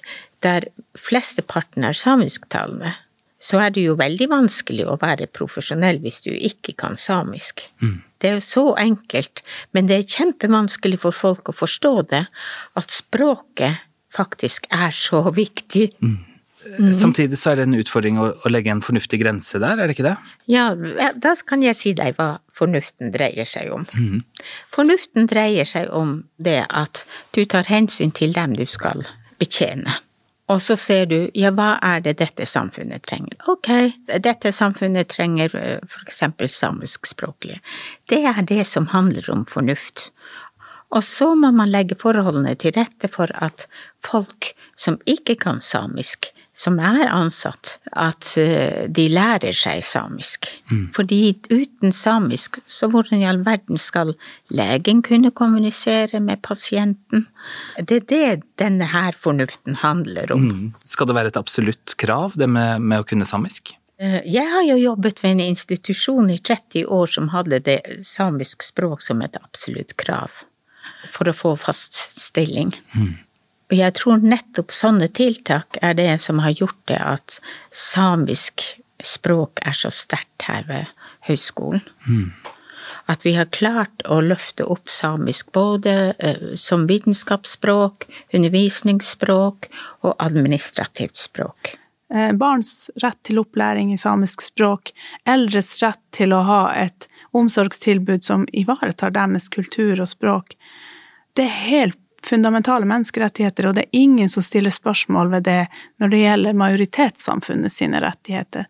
der 0.44 0.68
flesteparten 0.98 1.86
er 1.88 1.96
samisktalende, 1.96 2.92
så 3.38 3.60
er 3.62 3.74
det 3.74 3.84
jo 3.86 3.96
veldig 3.98 4.28
vanskelig 4.32 4.86
å 4.90 4.98
være 5.00 5.28
profesjonell 5.30 6.00
hvis 6.02 6.22
du 6.26 6.32
ikke 6.34 6.74
kan 6.78 6.98
samisk. 6.98 7.68
Mm. 7.82 8.00
Det 8.18 8.30
er 8.30 8.38
jo 8.38 8.44
så 8.44 8.64
enkelt, 8.82 9.44
men 9.76 9.90
det 9.90 10.00
er 10.00 10.16
kjempevanskelig 10.16 10.98
for 11.04 11.14
folk 11.14 11.52
å 11.52 11.54
forstå 11.54 11.92
det, 12.10 12.24
at 12.78 12.94
språket 12.94 13.84
faktisk 14.14 14.66
er 14.74 14.90
så 14.96 15.22
viktig. 15.30 15.92
Mm. 16.02 16.24
Samtidig 16.92 17.38
så 17.38 17.52
er 17.52 17.60
det 17.60 17.68
en 17.68 17.78
utfordring 17.78 18.18
å, 18.20 18.26
å, 18.42 18.50
legge 18.50 18.72
en 18.74 18.82
fornuftig 18.84 19.20
grense 19.22 19.60
der, 19.62 19.78
er 19.78 19.88
det 19.88 19.94
ikke 19.94 20.08
det? 20.08 20.16
Ja, 20.50 20.66
da 21.16 21.32
kan 21.46 21.62
jeg 21.64 21.78
si 21.78 21.94
deg 21.96 22.18
hva 22.18 22.40
fornuften 22.58 23.12
dreier 23.14 23.46
seg 23.48 23.70
om. 23.72 23.86
Mm. 23.94 24.24
Fornuften 24.74 25.30
dreier 25.30 25.68
seg 25.68 25.88
om 25.94 26.18
det 26.42 26.64
at 26.66 27.04
du 27.36 27.44
tar 27.48 27.70
hensyn 27.70 28.12
til 28.12 28.34
dem 28.36 28.58
du 28.58 28.66
skal 28.68 29.06
betjene. 29.38 29.94
Og 30.48 30.62
så 30.64 30.76
ser 30.80 31.06
du, 31.10 31.16
ja, 31.36 31.50
hva 31.52 31.74
er 31.84 32.00
det 32.04 32.16
dette 32.22 32.46
samfunnet 32.48 33.04
trenger? 33.04 33.36
Ok, 33.52 33.68
dette 34.24 34.52
samfunnet 34.56 35.10
trenger 35.12 35.52
eh, 35.56 35.80
for 35.84 36.06
eksempel 36.06 36.48
samiskspråklige. 36.48 37.60
Det 38.08 38.22
er 38.30 38.40
det 38.48 38.64
som 38.68 38.88
handler 38.94 39.28
om 39.34 39.44
fornuft. 39.48 40.08
Og 40.88 41.04
så 41.04 41.34
må 41.36 41.50
man 41.52 41.68
legge 41.68 41.98
forholdene 42.00 42.54
til 42.56 42.72
rette 42.78 43.10
for 43.12 43.32
at 43.36 43.66
folk 44.04 44.54
som 44.72 44.96
ikke 45.04 45.36
kan 45.42 45.60
samisk, 45.60 46.30
som 46.58 46.78
er 46.82 47.06
ansatt, 47.06 47.76
at 47.94 48.32
eh, 48.40 48.88
de 48.90 49.04
lærer 49.12 49.54
seg 49.54 49.82
samisk. 49.86 50.48
Mm. 50.72 50.88
Fordi 50.96 51.20
uten 51.52 51.94
samisk, 51.94 52.58
så 52.66 52.88
hvordan 52.90 53.22
i 53.22 53.28
all 53.30 53.44
verden 53.46 53.78
skal 53.78 54.16
legen 54.50 55.04
kunne 55.06 55.30
kommunisere 55.30 56.18
med 56.24 56.42
pasienten? 56.42 57.28
Det 57.78 58.00
er 58.00 58.08
det 58.10 58.42
denne 58.58 58.90
her 58.90 59.14
fornuften 59.14 59.78
handler 59.84 60.34
om. 60.34 60.48
Mm. 60.48 60.64
Skal 60.84 61.10
det 61.10 61.18
være 61.20 61.32
et 61.34 61.38
absolutt 61.38 61.94
krav, 62.00 62.34
det 62.34 62.50
med, 62.50 62.82
med, 62.82 63.04
å 63.04 63.06
kunne 63.06 63.28
samisk? 63.28 63.76
Eh, 64.02 64.18
jeg 64.26 64.50
har 64.50 64.66
jo 64.66 64.80
jobbet 64.82 65.22
ved 65.22 65.36
en 65.36 65.46
institusjon 65.52 66.34
i 66.34 66.40
30 66.42 66.90
år 66.90 67.14
som 67.14 67.30
hadde 67.36 67.62
det 67.70 67.80
samisk 68.06 68.66
språk 68.66 69.06
som 69.06 69.22
et 69.22 69.38
absolutt 69.38 69.94
krav 70.00 70.42
for 71.14 71.30
å 71.30 71.36
få 71.36 71.54
fast 71.60 71.94
stilling. 72.18 72.74
Mm. 72.98 73.14
Og 73.68 73.76
jeg 73.76 73.94
tror 73.98 74.22
nettopp 74.24 74.72
sånne 74.72 75.10
tiltak 75.12 75.76
er 75.84 75.96
det 75.98 76.10
som 76.24 76.40
har 76.40 76.56
gjort 76.56 76.78
det 76.88 77.00
at 77.00 77.40
samisk 77.74 78.64
språk 79.04 79.60
er 79.62 79.76
så 79.76 79.90
sterkt 79.94 80.46
her 80.48 80.64
ved 80.68 80.88
høyskolen. 81.28 81.84
Mm. 82.08 82.30
At 83.08 83.24
vi 83.24 83.34
har 83.36 83.50
klart 83.52 84.02
å 84.08 84.22
løfte 84.24 84.64
opp 84.68 84.88
samisk 84.92 85.52
både 85.56 86.14
uh, 86.16 86.54
som 86.56 86.86
vitenskapsspråk, 86.88 88.08
undervisningsspråk 88.36 89.68
og 90.00 90.16
administrativt 90.16 91.20
språk. 91.20 91.76
Eh, 92.08 92.32
barns 92.32 92.88
rett 93.02 93.18
til 93.28 93.42
opplæring 93.42 93.92
i 93.92 94.00
samisk 94.00 94.40
språk, 94.40 94.94
eldres 95.28 95.74
rett 95.82 96.00
til 96.16 96.32
å 96.32 96.40
ha 96.48 96.62
et 96.72 97.04
omsorgstilbud 97.36 98.24
som 98.24 98.46
ivaretar 98.56 99.12
deres 99.12 99.50
kultur 99.52 100.00
og 100.00 100.08
språk, 100.08 100.54
det 101.36 101.44
er 101.44 101.58
helt 101.68 102.00
fundamentale 102.28 102.86
menneskerettigheter, 102.88 103.68
og 103.68 103.76
det 103.78 103.86
er 103.86 104.00
ingen 104.04 104.28
som 104.28 104.44
stiller 104.44 104.74
spørsmål 104.74 105.32
ved 105.32 105.48
det 105.48 105.60
når 106.00 106.12
det 106.12 106.22
gjelder 106.22 106.60
majoritetssamfunnet 106.60 107.72
sine 107.72 108.02
rettigheter. 108.04 108.68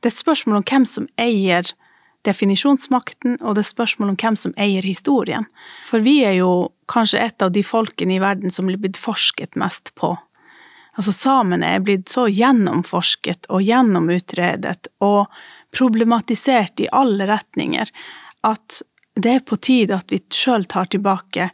Det 0.00 0.10
er 0.10 0.14
et 0.14 0.22
spørsmål 0.22 0.60
om 0.60 0.66
hvem 0.70 0.86
som 0.88 1.08
eier 1.20 1.72
definisjonsmakten, 2.28 3.38
og 3.40 3.56
det 3.56 3.64
er 3.64 3.70
spørsmål 3.70 4.12
om 4.12 4.18
hvem 4.20 4.36
som 4.36 4.54
eier 4.60 4.84
historien. 4.84 5.46
For 5.88 6.04
vi 6.04 6.20
er 6.24 6.36
jo 6.38 6.70
kanskje 6.90 7.22
et 7.24 7.44
av 7.44 7.52
de 7.54 7.62
folkene 7.64 8.16
i 8.16 8.22
verden 8.22 8.52
som 8.52 8.68
blir 8.68 8.80
blitt 8.80 9.00
forsket 9.00 9.56
mest 9.60 9.94
på. 9.98 10.14
Altså, 10.98 11.14
samene 11.16 11.76
er 11.76 11.84
blitt 11.84 12.10
så 12.12 12.26
gjennomforsket 12.28 13.48
og 13.48 13.64
gjennomutredet 13.64 14.90
og 15.06 15.30
problematisert 15.76 16.82
i 16.82 16.90
alle 16.92 17.28
retninger 17.30 17.92
at 18.46 18.80
det 19.20 19.36
er 19.36 19.44
på 19.46 19.58
tide 19.62 19.96
at 19.96 20.12
vi 20.12 20.20
sjøl 20.34 20.66
tar 20.70 20.90
tilbake 20.90 21.50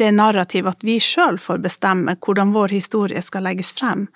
det 0.00 0.12
narrativet 0.16 0.76
at 0.76 0.84
vi 0.84 0.98
sjøl 1.02 1.38
får 1.40 1.62
bestemme 1.64 2.16
hvordan 2.20 2.52
vår 2.54 2.74
historie 2.76 3.22
skal 3.24 3.46
legges 3.48 3.72
frem, 3.76 4.06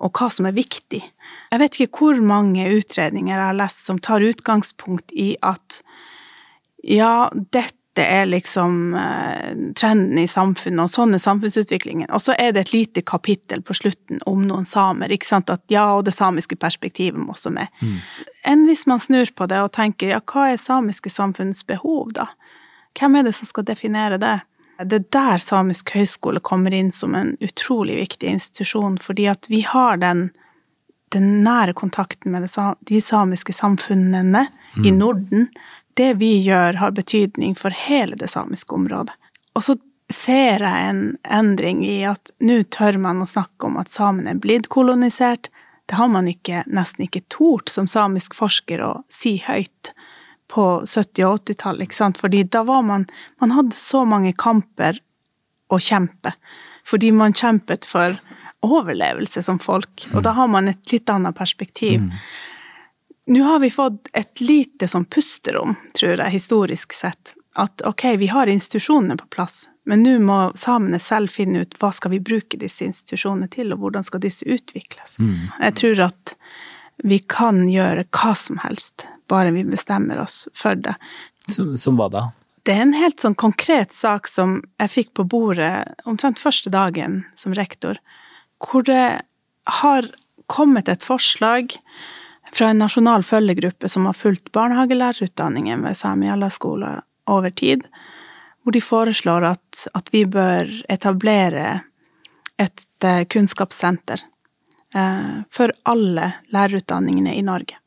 og 0.00 0.16
hva 0.16 0.30
som 0.32 0.48
er 0.48 0.56
viktig. 0.56 1.02
Jeg 1.50 1.60
vet 1.60 1.76
ikke 1.76 2.06
hvor 2.06 2.22
mange 2.24 2.64
utredninger 2.72 3.34
jeg 3.34 3.50
har 3.50 3.58
lest 3.58 3.84
som 3.86 4.00
tar 4.02 4.24
utgangspunkt 4.24 5.12
i 5.12 5.34
at 5.44 5.82
ja, 6.82 7.28
dette 7.52 7.76
er 8.00 8.24
liksom 8.30 8.94
eh, 8.96 9.50
trenden 9.76 10.18
i 10.22 10.26
samfunnet, 10.30 10.86
og 10.86 10.92
sånn 10.92 11.14
er 11.14 11.20
samfunnsutviklingen. 11.20 12.08
Og 12.16 12.22
så 12.24 12.36
er 12.38 12.54
det 12.56 12.64
et 12.64 12.72
lite 12.72 13.02
kapittel 13.04 13.60
på 13.66 13.76
slutten 13.76 14.22
om 14.30 14.46
noen 14.48 14.64
samer, 14.68 15.12
ikke 15.12 15.28
sant, 15.28 15.52
at 15.52 15.66
ja, 15.68 15.90
og 15.98 16.06
det 16.08 16.16
samiske 16.16 16.56
perspektivet 16.56 17.20
må 17.20 17.34
også 17.34 17.52
med. 17.52 17.68
Mm. 17.82 17.98
Enn 18.48 18.64
hvis 18.70 18.86
man 18.88 19.02
snur 19.02 19.34
på 19.36 19.50
det 19.50 19.60
og 19.60 19.74
tenker 19.76 20.14
ja, 20.14 20.22
hva 20.24 20.48
er 20.54 20.62
samiske 20.62 21.12
samfunns 21.12 21.66
behov, 21.68 22.14
da? 22.16 22.30
Hvem 22.96 23.20
er 23.20 23.28
det 23.28 23.36
som 23.36 23.46
skal 23.46 23.68
definere 23.68 24.16
det? 24.22 24.38
Det 24.84 24.96
er 24.96 25.08
der 25.12 25.42
Samisk 25.42 25.90
høgskole 25.92 26.40
kommer 26.40 26.72
inn 26.74 26.92
som 26.92 27.14
en 27.14 27.34
utrolig 27.44 27.98
viktig 27.98 28.28
institusjon, 28.28 28.98
fordi 29.02 29.26
at 29.28 29.48
vi 29.52 29.60
har 29.66 30.00
den, 30.00 30.30
den 31.12 31.42
nære 31.44 31.74
kontakten 31.76 32.32
med 32.32 32.48
de 32.88 33.00
samiske 33.04 33.52
samfunnene 33.52 34.46
mm. 34.46 34.86
i 34.86 34.94
Norden. 34.96 35.48
Det 35.94 36.14
vi 36.22 36.32
gjør, 36.46 36.80
har 36.80 36.96
betydning 36.96 37.54
for 37.58 37.76
hele 37.76 38.16
det 38.16 38.30
samiske 38.32 38.74
området. 38.74 39.12
Og 39.52 39.66
så 39.66 39.76
ser 40.10 40.64
jeg 40.64 40.90
en 40.90 41.02
endring 41.28 41.82
i 41.86 42.00
at 42.08 42.32
nå 42.40 42.62
tør 42.72 42.98
man 43.02 43.22
å 43.22 43.28
snakke 43.28 43.68
om 43.68 43.78
at 43.80 43.92
samene 43.92 44.34
er 44.34 44.42
blitt 44.42 44.70
kolonisert. 44.72 45.50
Det 45.86 45.98
har 45.98 46.08
man 46.08 46.28
ikke, 46.30 46.64
nesten 46.70 47.04
ikke 47.06 47.26
tort 47.28 47.68
som 47.68 47.88
samisk 47.90 48.34
forsker 48.38 48.82
å 48.86 48.92
si 49.12 49.36
høyt 49.44 49.92
på 50.50 50.64
70- 50.82 51.24
og 51.28 51.44
80-tallet, 51.44 51.86
ikke 51.86 51.98
sant, 52.00 52.18
fordi 52.18 52.42
da 52.50 52.64
var 52.66 52.82
man 52.82 53.06
Man 53.40 53.54
hadde 53.54 53.76
så 53.78 54.04
mange 54.04 54.32
kamper 54.36 54.98
å 55.70 55.78
kjempe, 55.78 56.34
fordi 56.84 57.12
man 57.14 57.32
kjempet 57.36 57.86
for 57.86 58.18
overlevelse 58.66 59.42
som 59.42 59.58
folk, 59.62 60.06
og 60.12 60.24
da 60.26 60.34
har 60.36 60.48
man 60.50 60.68
et 60.68 60.92
litt 60.92 61.08
annet 61.08 61.36
perspektiv. 61.36 62.02
Mm. 62.02 62.16
Nå 63.30 63.44
har 63.46 63.60
vi 63.62 63.70
fått 63.70 64.10
et 64.12 64.42
lite 64.42 64.88
sånn 64.90 65.06
pusterom, 65.06 65.76
tror 65.96 66.18
jeg, 66.18 66.34
historisk 66.34 66.92
sett. 66.92 67.36
At 67.56 67.82
ok, 67.86 68.04
vi 68.20 68.28
har 68.30 68.50
institusjonene 68.50 69.16
på 69.20 69.30
plass, 69.32 69.68
men 69.88 70.02
nå 70.02 70.18
må 70.22 70.40
samene 70.58 71.00
selv 71.02 71.32
finne 71.32 71.64
ut 71.64 71.78
hva 71.80 71.92
skal 71.94 72.12
vi 72.14 72.20
bruke 72.22 72.58
disse 72.60 72.84
institusjonene 72.86 73.48
til, 73.50 73.72
og 73.72 73.84
hvordan 73.84 74.06
skal 74.06 74.22
disse 74.22 74.46
utvikles. 74.46 75.16
Mm. 75.22 75.48
Jeg 75.62 75.78
tror 75.80 76.04
at 76.10 76.34
vi 77.06 77.20
kan 77.22 77.64
gjøre 77.70 78.04
hva 78.12 78.34
som 78.36 78.60
helst 78.64 79.06
bare 79.30 79.54
vi 79.54 79.64
bestemmer 79.64 80.20
oss 80.22 80.44
for 80.56 80.78
det. 80.78 80.96
Som, 81.48 81.76
som 81.78 81.98
hva 81.98 82.10
da? 82.12 82.26
Det 82.66 82.74
er 82.76 82.84
en 82.84 82.96
helt 82.98 83.22
sånn 83.22 83.38
konkret 83.40 83.94
sak 83.96 84.28
som 84.28 84.58
jeg 84.82 84.92
fikk 84.92 85.12
på 85.16 85.24
bordet 85.32 85.72
omtrent 86.08 86.42
første 86.42 86.72
dagen 86.72 87.22
som 87.38 87.56
rektor, 87.56 87.96
hvor 88.60 88.84
det 88.84 89.22
har 89.80 90.10
kommet 90.50 90.90
et 90.92 91.06
forslag 91.06 91.72
fra 92.52 92.70
en 92.70 92.82
nasjonal 92.82 93.24
følgegruppe 93.24 93.88
som 93.88 94.08
har 94.10 94.18
fulgt 94.18 94.52
barnehagelærerutdanningen 94.52 95.86
ved 95.86 95.96
Samiala 95.96 96.50
skole 96.52 96.98
over 97.30 97.50
tid, 97.50 97.86
hvor 98.62 98.76
de 98.76 98.82
foreslår 98.84 99.46
at, 99.54 99.86
at 99.96 100.10
vi 100.12 100.26
bør 100.28 100.68
etablere 100.92 101.80
et 102.60 103.06
eh, 103.06 103.24
kunnskapssenter 103.24 104.20
eh, 104.94 105.36
for 105.48 105.72
alle 105.88 106.32
lærerutdanningene 106.52 107.38
i 107.38 107.44
Norge. 107.46 107.79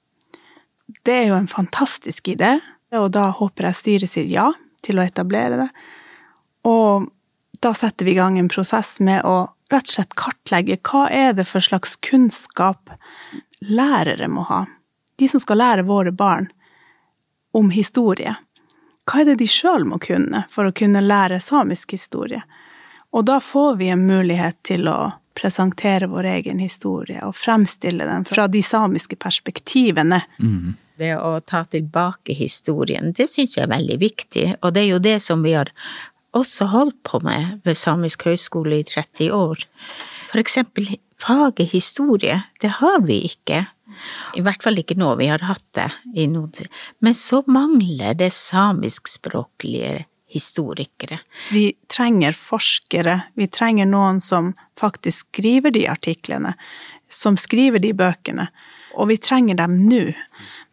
Det 1.04 1.14
er 1.14 1.28
jo 1.32 1.40
en 1.40 1.50
fantastisk 1.52 2.28
idé, 2.36 2.58
og 2.94 3.10
da 3.16 3.30
håper 3.34 3.70
jeg 3.70 3.80
styret 3.80 4.14
sier 4.14 4.30
ja 4.30 4.48
til 4.86 5.00
å 5.00 5.06
etablere 5.08 5.64
det. 5.64 5.70
Og 6.70 7.10
da 7.64 7.74
setter 7.76 8.06
vi 8.06 8.14
i 8.14 8.20
gang 8.20 8.38
en 8.40 8.52
prosess 8.52 9.00
med 9.00 9.24
å 9.26 9.54
rett 9.74 9.88
og 9.88 9.96
slett 9.96 10.16
kartlegge 10.20 10.78
hva 10.86 11.08
er 11.10 11.34
det 11.34 11.48
for 11.50 11.64
slags 11.64 11.96
kunnskap 12.06 12.92
lærere 13.64 14.28
må 14.30 14.46
ha. 14.50 14.66
De 15.16 15.30
som 15.30 15.42
skal 15.42 15.62
lære 15.62 15.88
våre 15.88 16.12
barn 16.12 16.50
om 17.54 17.72
historie. 17.74 18.36
Hva 19.10 19.22
er 19.22 19.32
det 19.32 19.40
de 19.42 19.48
sjøl 19.50 19.86
må 19.88 20.00
kunne 20.04 20.46
for 20.52 20.68
å 20.68 20.76
kunne 20.76 21.04
lære 21.04 21.42
samisk 21.44 21.96
historie? 21.96 22.44
Og 23.14 23.26
da 23.30 23.40
får 23.44 23.76
vi 23.82 23.92
en 23.94 24.06
mulighet 24.08 24.58
til 24.66 24.88
å 24.90 25.14
presentere 25.38 26.08
vår 26.10 26.30
egen 26.38 26.62
historie 26.62 27.22
og 27.26 27.36
fremstille 27.38 28.06
den 28.06 28.26
fra 28.26 28.48
de 28.48 28.62
samiske 28.64 29.18
perspektivene. 29.22 30.22
Mm. 30.42 30.74
Det 31.00 31.14
å 31.18 31.40
ta 31.42 31.64
tilbake 31.66 32.36
historien, 32.38 33.14
det 33.18 33.26
syns 33.32 33.56
jeg 33.58 33.66
er 33.66 33.72
veldig 33.72 33.98
viktig, 34.02 34.48
og 34.62 34.76
det 34.76 34.84
er 34.84 34.92
jo 34.92 35.00
det 35.02 35.20
som 35.26 35.46
vi 35.46 35.56
har 35.58 35.72
også 36.38 36.68
holdt 36.74 37.00
på 37.06 37.22
med 37.26 37.62
ved 37.66 37.78
Samisk 37.78 38.28
høgskole 38.28 38.82
i 38.82 38.86
30 38.88 39.34
år. 39.34 39.66
For 40.32 40.42
eksempel 40.42 40.96
faget 41.22 41.74
historie, 41.74 42.42
det 42.62 42.78
har 42.80 43.02
vi 43.06 43.24
ikke. 43.30 43.66
I 44.38 44.42
hvert 44.44 44.64
fall 44.66 44.80
ikke 44.82 44.98
nå, 45.00 45.14
vi 45.20 45.30
har 45.30 45.44
hatt 45.46 45.66
det 45.78 45.90
i 46.18 46.26
noen 46.28 46.68
Men 47.00 47.14
så 47.14 47.44
mangler 47.48 48.18
det 48.18 48.34
samiskspråklige 48.34 50.06
historikere. 50.34 51.20
Vi 51.52 51.74
trenger 51.88 52.34
forskere, 52.34 53.20
vi 53.38 53.48
trenger 53.48 53.86
noen 53.86 54.22
som 54.22 54.54
faktisk 54.80 55.30
skriver 55.30 55.72
de 55.72 55.86
artiklene, 55.88 56.56
som 57.10 57.38
skriver 57.38 57.80
de 57.80 57.94
bøkene, 57.94 58.48
og 58.98 59.12
vi 59.14 59.20
trenger 59.22 59.62
dem 59.62 59.78
nå. 59.86 60.08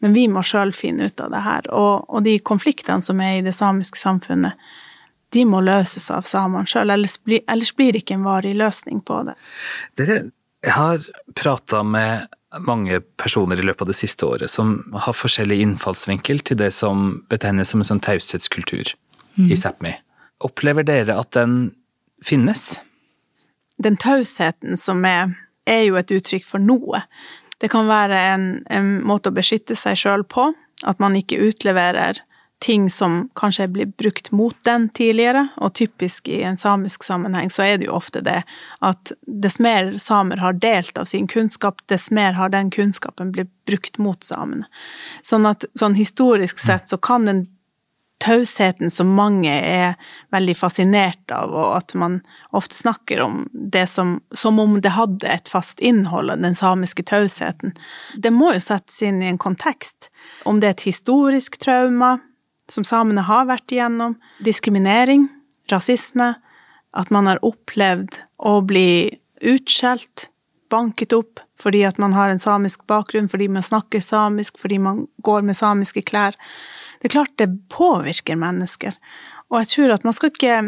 Men 0.01 0.17
vi 0.17 0.27
må 0.33 0.43
sjøl 0.47 0.73
finne 0.77 1.11
ut 1.11 1.21
av 1.21 1.33
det 1.33 1.43
her. 1.45 1.71
Og, 1.77 2.09
og, 2.09 2.23
de 2.25 2.39
konfliktene 2.41 3.05
som 3.05 3.21
er 3.21 3.39
i 3.39 3.45
det 3.45 3.55
samiske 3.57 4.01
samfunnet, 4.01 4.59
de 5.31 5.45
må 5.47 5.61
løses 5.63 6.09
av 6.11 6.27
samene 6.27 6.67
sjøl, 6.67 6.91
ellers, 6.91 7.19
ellers, 7.29 7.73
blir 7.77 7.95
det 7.95 8.03
ikke 8.03 8.17
en 8.19 8.27
varig 8.27 8.57
løsning 8.59 9.03
på 9.07 9.23
det. 9.29 9.37
Dere 10.01 10.21
har 10.75 11.05
prata 11.39 11.85
med 11.87 12.27
mange 12.67 12.99
personer 13.21 13.61
i 13.61 13.65
løpet 13.65 13.85
av 13.85 13.93
det 13.93 13.99
siste 14.01 14.27
året 14.27 14.51
som 14.51 14.81
har 14.99 15.15
forskjellig 15.15 15.61
innfallsvinkel 15.63 16.43
til 16.43 16.59
det 16.59 16.73
som 16.75 17.21
betegnes 17.31 17.71
som 17.71 17.83
en 17.83 17.91
sånn 17.93 18.03
taushetskultur 18.03 18.91
mm. 19.39 19.47
i 19.47 19.59
Sápmi. 19.59 19.95
Opplever 20.43 20.87
dere 20.87 21.19
at 21.21 21.31
den 21.37 21.77
finnes? 22.27 22.81
Den 23.79 23.97
tausheten 24.01 24.77
som 24.77 25.05
er, 25.07 25.37
er 25.69 25.85
jo 25.87 26.01
et 26.01 26.11
uttrykk 26.13 26.49
for 26.49 26.63
noe. 26.63 27.05
Det 27.61 27.69
kan 27.73 27.89
være 27.91 28.19
en, 28.33 28.49
en 28.73 28.99
måte 29.07 29.31
å 29.31 29.37
beskytte 29.37 29.77
seg 29.77 29.99
sjøl 30.01 30.25
på, 30.25 30.51
at 30.89 31.01
man 31.03 31.17
ikke 31.19 31.41
utleverer 31.51 32.23
ting 32.61 32.91
som 32.91 33.31
kanskje 33.35 33.69
blir 33.73 33.87
brukt 33.87 34.31
mot 34.37 34.57
den 34.69 34.89
tidligere, 34.93 35.47
og 35.57 35.75
typisk 35.75 36.29
i 36.29 36.43
en 36.45 36.59
samisk 36.61 37.05
sammenheng 37.05 37.49
så 37.53 37.65
er 37.65 37.79
det 37.81 37.89
jo 37.89 37.97
ofte 37.97 38.21
det 38.25 38.43
at 38.85 39.13
dess 39.25 39.57
mer 39.65 39.95
samer 40.03 40.43
har 40.45 40.59
delt 40.61 40.99
av 41.01 41.09
sin 41.09 41.29
kunnskap, 41.29 41.81
dess 41.89 42.11
mer 42.13 42.37
har 42.37 42.53
den 42.53 42.69
kunnskapen 42.73 43.33
blitt 43.33 43.53
brukt 43.69 43.97
mot 43.99 44.25
samene. 44.25 44.69
Sånn 45.25 45.49
at 45.49 45.65
sånn 45.79 45.97
historisk 45.97 46.61
sett 46.61 46.93
så 46.93 47.01
kan 47.01 47.29
den 47.29 47.47
tausheten 48.21 48.91
som 48.93 49.13
mange 49.17 49.51
er 49.51 49.97
veldig 50.35 50.55
fascinert 50.59 51.33
av, 51.35 51.53
og 51.53 51.77
at 51.79 51.95
man 51.99 52.19
ofte 52.57 52.77
snakker 52.77 53.23
om 53.25 53.45
det 53.53 53.87
som, 53.91 54.19
som 54.37 54.61
om 54.63 54.79
det 54.85 54.93
hadde 54.97 55.29
et 55.29 55.49
fast 55.51 55.81
innhold, 55.81 56.33
den 56.43 56.57
samiske 56.59 57.05
tausheten. 57.09 57.75
Det 58.17 58.33
må 58.35 58.53
jo 58.55 58.65
settes 58.65 59.01
inn 59.07 59.23
i 59.25 59.31
en 59.31 59.41
kontekst. 59.41 60.11
Om 60.45 60.61
det 60.61 60.69
er 60.69 60.77
et 60.77 60.89
historisk 60.91 61.59
trauma 61.63 62.19
som 62.71 62.87
samene 62.87 63.25
har 63.27 63.49
vært 63.51 63.73
igjennom, 63.75 64.19
diskriminering, 64.45 65.27
rasisme, 65.73 66.35
at 66.91 67.11
man 67.15 67.29
har 67.31 67.41
opplevd 67.47 68.21
å 68.47 68.61
bli 68.67 69.17
utskjelt, 69.41 70.29
banket 70.71 71.15
opp 71.17 71.41
fordi 71.61 71.83
at 71.85 71.99
man 72.01 72.15
har 72.15 72.31
en 72.31 72.41
samisk 72.41 72.87
bakgrunn, 72.89 73.29
fordi 73.29 73.49
man 73.53 73.65
snakker 73.67 74.01
samisk, 74.01 74.59
fordi 74.61 74.79
man 74.81 75.03
går 75.27 75.43
med 75.45 75.59
samiske 75.59 76.03
klær. 76.09 76.37
Det 77.01 77.09
er 77.09 77.17
klart 77.17 77.37
det 77.41 77.49
påvirker 77.73 78.37
mennesker. 78.37 78.95
Og 79.51 79.63
jeg 79.63 79.73
tror 79.75 79.95
at 79.97 80.05
man 80.07 80.17
skal 80.17 80.33
ikke 80.33 80.61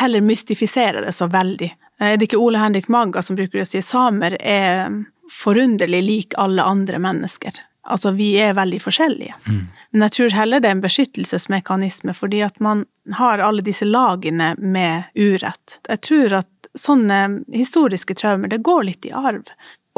heller 0.00 0.20
mystifisere 0.20 1.04
det 1.04 1.14
så 1.14 1.30
veldig. 1.30 1.70
Er 2.00 2.16
det 2.16 2.28
ikke 2.30 2.40
Ole 2.40 2.58
Henrik 2.58 2.88
Magga 2.88 3.22
som 3.22 3.38
bruker 3.38 3.62
å 3.62 3.68
si 3.68 3.82
samer 3.84 4.36
er 4.40 4.90
forunderlig 5.30 6.02
lik 6.02 6.38
alle 6.38 6.64
andre 6.66 6.98
mennesker? 7.02 7.60
Altså, 7.90 8.10
vi 8.10 8.34
er 8.38 8.54
veldig 8.54 8.78
forskjellige. 8.82 9.34
Mm. 9.48 9.60
Men 9.90 10.04
jeg 10.06 10.12
tror 10.16 10.34
heller 10.36 10.60
det 10.60 10.68
er 10.68 10.76
en 10.76 10.84
beskyttelsesmekanisme, 10.84 12.14
fordi 12.14 12.42
at 12.44 12.60
man 12.60 12.84
har 13.16 13.42
alle 13.42 13.64
disse 13.66 13.88
lagene 13.88 14.52
med 14.58 15.08
urett. 15.14 15.80
Jeg 15.88 16.00
tror 16.06 16.34
at 16.42 16.70
sånne 16.78 17.20
historiske 17.50 18.14
traumer, 18.14 18.52
det 18.52 18.62
går 18.66 18.84
litt 18.86 19.08
i 19.08 19.14
arv. 19.16 19.48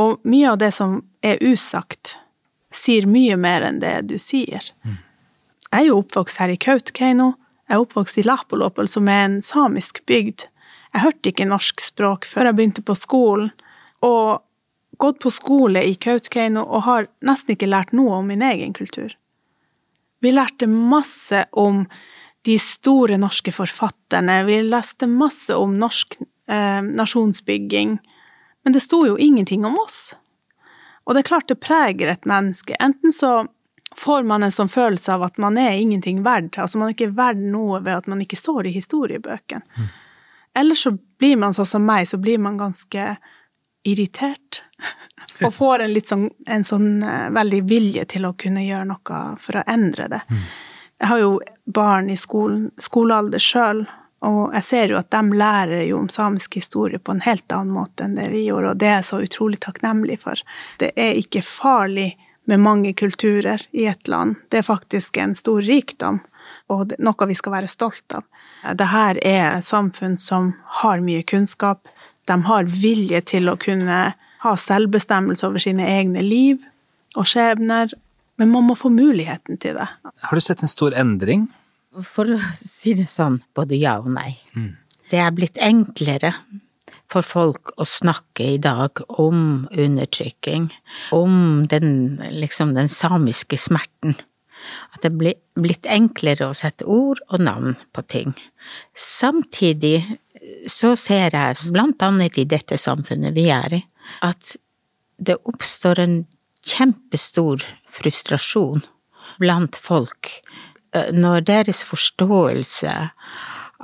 Og 0.01 0.23
mye 0.25 0.55
av 0.55 0.61
det 0.63 0.71
som 0.73 1.01
er 1.21 1.43
usagt, 1.43 2.17
sier 2.73 3.07
mye 3.07 3.37
mer 3.37 3.67
enn 3.67 3.83
det 3.83 3.97
du 4.09 4.17
sier. 4.19 4.71
Mm. 4.87 4.97
Jeg 5.73 5.87
er 5.87 5.89
jo 5.89 6.03
oppvokst 6.03 6.37
her 6.37 6.51
i 6.53 6.59
Kautokeino. 6.61 7.31
Jeg 7.65 7.79
er 7.79 7.81
oppvokst 7.81 8.19
i 8.21 8.27
Lapolopel, 8.27 8.89
som 8.93 9.07
er 9.09 9.23
en 9.25 9.39
samisk 9.41 10.03
bygd. 10.05 10.45
Jeg 10.93 11.01
hørte 11.01 11.31
ikke 11.31 11.49
norsk 11.49 11.81
språk 11.81 12.27
før 12.29 12.51
jeg 12.51 12.59
begynte 12.59 12.85
på 12.85 12.97
skolen, 12.99 13.49
og 14.05 14.43
gått 15.01 15.23
på 15.23 15.33
skole 15.33 15.81
i 15.89 15.95
Kautokeino 15.97 16.67
og 16.67 16.85
har 16.85 17.09
nesten 17.25 17.55
ikke 17.55 17.71
lært 17.71 17.95
noe 17.97 18.19
om 18.19 18.29
min 18.29 18.45
egen 18.45 18.75
kultur. 18.77 19.15
Vi 20.21 20.35
lærte 20.35 20.69
masse 20.69 21.47
om 21.57 21.87
de 22.45 22.59
store 22.61 23.17
norske 23.23 23.55
forfatterne, 23.55 24.43
vi 24.45 24.61
leste 24.67 25.09
masse 25.09 25.57
om 25.57 25.79
norsk 25.81 26.19
eh, 26.21 26.83
nasjonsbygging, 26.85 27.97
men 28.63 28.77
det 28.77 28.85
sto 28.85 29.07
jo 29.07 29.17
ingenting 29.17 29.65
om 29.65 29.79
oss. 29.81 30.13
Og 31.07 31.15
det 31.15 31.25
er 31.25 31.31
klart 31.33 31.49
det 31.49 31.63
preger 31.65 32.13
et 32.13 32.29
menneske. 32.29 32.77
Enten 32.83 33.15
så 33.15 33.47
får 33.97 34.23
man 34.29 34.43
en 34.43 34.55
sånn 34.55 34.71
følelse 34.73 35.15
av 35.15 35.27
at 35.27 35.39
man 35.43 35.59
er 35.61 35.77
ingenting 35.79 36.23
verd. 36.25 36.55
Altså 36.59 36.79
man 36.79 36.91
er 36.91 36.97
ikke 36.97 37.15
verd 37.17 37.43
noe 37.43 37.81
ved 37.83 38.03
at 38.03 38.09
man 38.11 38.23
ikke 38.25 38.39
står 38.39 38.69
i 38.69 38.75
historiebøkene. 38.77 39.63
Mm. 39.79 39.93
Eller 40.55 40.77
så 40.77 40.93
blir 40.93 41.39
man 41.41 41.55
sånn 41.57 41.69
som 41.69 41.87
meg, 41.87 42.09
så 42.09 42.19
blir 42.21 42.41
man 42.43 42.59
ganske 42.61 43.15
irritert. 43.89 44.63
Og 45.47 45.55
får 45.55 45.87
en 45.87 45.97
sånn, 46.07 46.29
en 46.47 46.65
sånn 46.67 46.91
uh, 47.03 47.31
veldig 47.35 47.63
vilje 47.71 48.05
til 48.15 48.29
å 48.29 48.35
kunne 48.39 48.65
gjøre 48.67 48.91
noe 48.93 49.23
for 49.41 49.59
å 49.59 49.65
endre 49.67 50.11
det. 50.13 50.21
Mm. 50.29 50.45
Jeg 51.03 51.11
har 51.11 51.19
jo 51.23 51.33
barn 51.65 52.11
i 52.13 52.17
skolen, 52.21 52.69
skolealder 52.79 53.43
sjøl, 53.43 53.87
og 54.23 54.53
jeg 54.55 54.63
ser 54.63 54.93
jo 54.93 54.99
at 55.01 55.11
de 55.11 55.35
lærer 55.35 55.81
jo 55.89 55.97
om 55.99 56.11
samisk 56.13 56.61
historie 56.61 57.01
på 57.03 57.17
en 57.17 57.25
helt 57.25 57.51
annen 57.51 57.75
måte 57.75 58.07
enn 58.07 58.15
det 58.15 58.29
vi 58.31 58.45
gjorde, 58.47 58.71
og 58.71 58.79
det 58.79 58.87
er 58.87 59.01
jeg 59.01 59.09
så 59.09 59.19
utrolig 59.25 59.59
takknemlig 59.65 60.21
for. 60.23 60.45
Det 60.79 60.93
er 60.95 61.19
ikke 61.19 61.43
farlig 61.43 62.13
med 62.45 62.61
mange 62.61 62.93
kulturer 62.99 63.63
i 63.71 63.87
et 63.87 64.09
land. 64.09 64.37
Det 64.49 64.63
er 64.63 64.67
faktisk 64.67 65.17
en 65.17 65.35
stor 65.39 65.63
rikdom, 65.63 66.21
og 66.73 66.95
noe 66.99 67.29
vi 67.29 67.37
skal 67.39 67.57
være 67.57 67.71
stolt 67.71 68.17
av. 68.17 68.27
Dette 68.63 68.89
er 69.07 69.21
et 69.23 69.67
samfunn 69.67 70.19
som 70.19 70.53
har 70.83 71.03
mye 71.05 71.23
kunnskap. 71.23 71.89
De 72.31 72.39
har 72.47 72.69
vilje 72.71 73.23
til 73.33 73.51
å 73.51 73.59
kunne 73.61 74.03
ha 74.43 74.53
selvbestemmelse 74.59 75.47
over 75.47 75.63
sine 75.63 75.87
egne 75.87 76.23
liv 76.23 76.63
og 77.19 77.29
skjebner, 77.29 77.93
men 78.41 78.51
man 78.51 78.67
må 78.67 78.77
få 78.79 78.91
muligheten 78.91 79.59
til 79.63 79.79
det. 79.79 79.89
Har 80.03 80.35
du 80.35 80.43
sett 80.43 80.63
en 80.63 80.71
stor 80.71 80.95
endring? 80.99 81.47
For 81.93 82.31
å 82.33 82.39
si 82.57 82.95
det 82.97 83.11
sånn, 83.13 83.43
både 83.55 83.77
ja 83.77 83.99
og 84.01 84.09
nei. 84.15 84.33
Mm. 84.57 84.73
Det 85.13 85.21
er 85.21 85.35
blitt 85.37 85.59
enklere 85.61 86.33
for 87.13 87.27
folk 87.27 87.75
å 87.81 87.87
snakke 87.89 88.55
i 88.55 88.59
dag 88.63 89.03
om 89.21 89.69
undertrykking, 89.71 90.71
om 91.13 91.67
den, 91.71 92.21
liksom 92.33 92.75
den 92.79 92.91
samiske 92.93 93.59
smerten. 93.61 94.17
At 94.95 95.03
det 95.03 95.11
er 95.11 95.39
blitt 95.59 95.89
enklere 95.91 96.49
å 96.49 96.57
sette 96.57 96.87
ord 96.87 97.21
og 97.29 97.43
navn 97.43 97.77
på 97.93 98.05
ting. 98.07 98.35
Samtidig 98.95 99.97
så 100.71 100.95
ser 100.99 101.35
jeg, 101.35 101.59
blant 101.75 102.03
annet 102.03 102.39
i 102.39 102.47
dette 102.49 102.79
samfunnet 102.81 103.35
vi 103.37 103.49
er 103.55 103.79
i, 103.79 103.83
at 104.23 104.57
det 105.23 105.39
oppstår 105.49 106.03
en 106.03 106.17
kjempestor 106.67 107.63
frustrasjon 107.93 108.83
blant 109.43 109.77
folk 109.79 110.31
eh, 110.95 111.11
når 111.15 111.47
deres 111.49 111.83
forståelse 111.87 112.95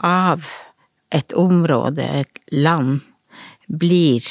av 0.06 0.50
et 1.14 1.32
område, 1.32 2.04
et 2.04 2.42
land, 2.52 3.00
blir 3.68 4.24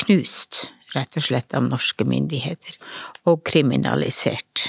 knust, 0.00 0.70
rett 0.94 1.16
og 1.16 1.26
slett, 1.28 1.54
av 1.54 1.66
norske 1.68 2.06
myndigheter, 2.08 2.76
og 3.28 3.44
kriminalisert. 3.48 4.68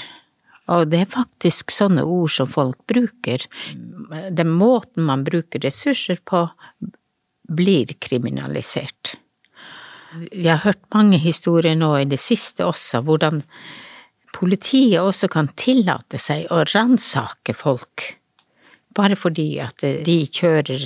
Og 0.68 0.90
det 0.92 1.00
er 1.02 1.12
faktisk 1.12 1.72
sånne 1.72 2.04
ord 2.04 2.32
som 2.34 2.50
folk 2.52 2.78
bruker. 2.90 3.46
Den 4.36 4.52
måten 4.52 5.06
man 5.08 5.24
bruker 5.24 5.62
ressurser 5.64 6.20
på, 6.28 6.44
blir 7.48 7.94
kriminalisert. 8.04 9.14
Vi 10.32 10.44
har 10.48 10.60
hørt 10.64 10.82
mange 10.92 11.16
historier 11.20 11.76
nå 11.76 11.94
i 11.96 12.08
det 12.08 12.20
siste 12.20 12.66
også, 12.68 13.00
hvordan 13.04 13.40
politiet 14.36 15.00
også 15.00 15.30
kan 15.32 15.48
tillate 15.56 16.20
seg 16.20 16.48
å 16.52 16.62
ransake 16.68 17.56
folk 17.56 18.18
bare 18.98 19.18
fordi 19.18 19.58
at 19.62 19.84
de 20.04 20.18
kjører 20.26 20.82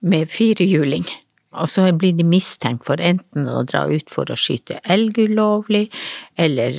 med 0.00 0.30
firehjuling 0.32 1.06
Og 1.58 1.66
så 1.66 1.88
blir 1.98 2.14
de 2.14 2.22
mistenkt 2.22 2.84
for 2.86 3.00
enten 3.02 3.48
å 3.50 3.64
dra 3.66 3.82
ut 3.90 4.10
for 4.12 4.30
å 4.30 4.38
skyte 4.38 4.78
elg 4.86 5.18
ulovlig, 5.18 5.88
eller 6.38 6.76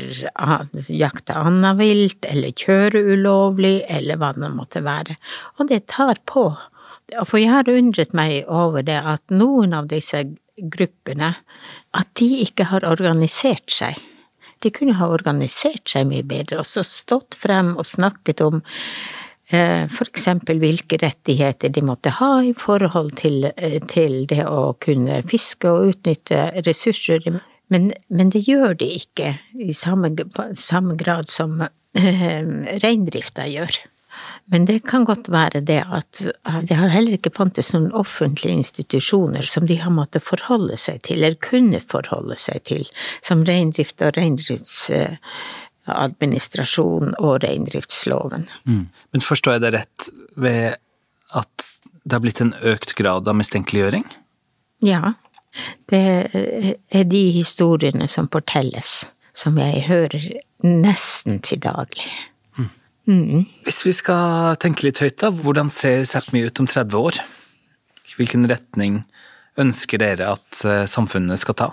jakte 0.88 1.36
annet 1.36 1.80
vilt, 1.82 2.28
eller 2.28 2.56
kjøre 2.56 3.02
ulovlig, 3.12 3.82
eller 3.92 4.22
hva 4.22 4.32
det 4.38 4.52
måtte 4.54 4.84
være. 4.86 5.18
Og 5.60 5.68
det 5.74 5.84
tar 5.92 6.22
på. 6.30 6.46
For 7.28 7.42
jeg 7.42 7.52
har 7.52 7.68
undret 7.68 8.16
meg 8.16 8.48
over 8.48 8.86
det 8.88 8.96
at 8.96 9.24
noen 9.36 9.76
av 9.76 9.92
disse 9.92 10.24
gruppene, 10.56 11.34
at 11.92 12.16
de 12.20 12.30
ikke 12.46 12.70
har 12.72 12.88
organisert 12.88 13.68
seg. 13.76 14.00
De 14.62 14.72
kunne 14.72 14.96
ha 15.00 15.10
organisert 15.12 15.90
seg 15.90 16.08
mye 16.08 16.24
bedre, 16.24 16.62
og 16.62 16.70
så 16.70 16.86
stått 16.86 17.36
frem 17.36 17.74
og 17.76 17.88
snakket 17.90 18.44
om 18.46 18.62
for 19.52 20.08
eksempel 20.08 20.62
hvilke 20.62 21.00
rettigheter 21.02 21.72
de 21.74 21.84
måtte 21.84 22.14
ha 22.22 22.38
i 22.46 22.54
forhold 22.58 23.16
til, 23.20 23.52
eh, 23.58 23.80
til 23.92 24.26
det 24.30 24.46
å 24.48 24.74
kunne 24.80 25.22
fiske 25.28 25.68
og 25.70 25.92
utnytte 25.92 26.50
ressurser. 26.66 27.28
Men, 27.72 27.92
men 28.08 28.32
det 28.32 28.46
gjør 28.48 28.78
de 28.80 28.88
ikke 29.00 29.36
i 29.60 29.74
samme, 29.76 30.14
samme 30.56 30.96
grad 31.00 31.28
som 31.32 31.62
eh, 31.62 32.44
reindrifta 32.84 33.48
gjør. 33.52 33.82
Men 34.52 34.66
det 34.68 34.82
kan 34.88 35.06
godt 35.08 35.30
være 35.32 35.62
det 35.64 35.80
at 35.88 36.24
det 36.68 36.76
har 36.76 36.92
heller 36.92 37.16
ikke 37.16 37.32
fantes 37.36 37.72
noen 37.72 37.94
offentlige 37.96 38.58
institusjoner 38.60 39.46
som 39.48 39.68
de 39.70 39.78
har 39.80 39.94
måttet 39.96 40.26
forholde 40.28 40.76
seg 40.80 41.00
til, 41.08 41.22
eller 41.22 41.40
kunne 41.40 41.80
forholde 41.80 42.36
seg 42.40 42.64
til, 42.68 42.88
som 43.24 43.46
reindrift 43.48 44.04
og 44.04 44.18
reindrifts 44.20 44.90
administrasjon 45.98 47.16
og 47.20 47.42
reindriftsloven. 47.44 48.48
Mm. 48.68 48.86
Men 49.12 49.26
forstår 49.26 49.58
jeg 49.58 49.66
det 49.66 49.74
rett 49.78 50.10
ved 50.40 50.80
at 51.38 51.68
det 52.04 52.18
har 52.18 52.24
blitt 52.24 52.42
en 52.42 52.56
økt 52.66 52.96
grad 52.98 53.30
av 53.30 53.38
mistenkeliggjøring? 53.38 54.06
Ja, 54.82 55.14
det 55.92 56.04
er 56.32 57.06
de 57.08 57.24
historiene 57.36 58.08
som 58.10 58.30
fortelles, 58.32 59.04
som 59.34 59.60
jeg 59.62 59.86
hører 59.90 60.26
nesten 60.66 61.42
til 61.46 61.62
daglig. 61.62 62.08
Mm. 62.58 62.72
Mm. 63.06 63.46
Hvis 63.68 63.84
vi 63.86 63.94
skal 63.96 64.58
tenke 64.62 64.88
litt 64.88 65.02
høyt, 65.04 65.20
da, 65.22 65.32
hvordan 65.32 65.70
ser 65.74 66.08
Sápmi 66.10 66.46
ut 66.48 66.64
om 66.64 66.70
30 66.70 66.98
år? 66.98 67.22
Hvilken 68.18 68.50
retning 68.50 69.04
ønsker 69.62 70.02
dere 70.02 70.34
at 70.36 70.64
eh, 70.68 70.88
samfunnet 70.90 71.42
skal 71.42 71.58
ta? 71.60 71.70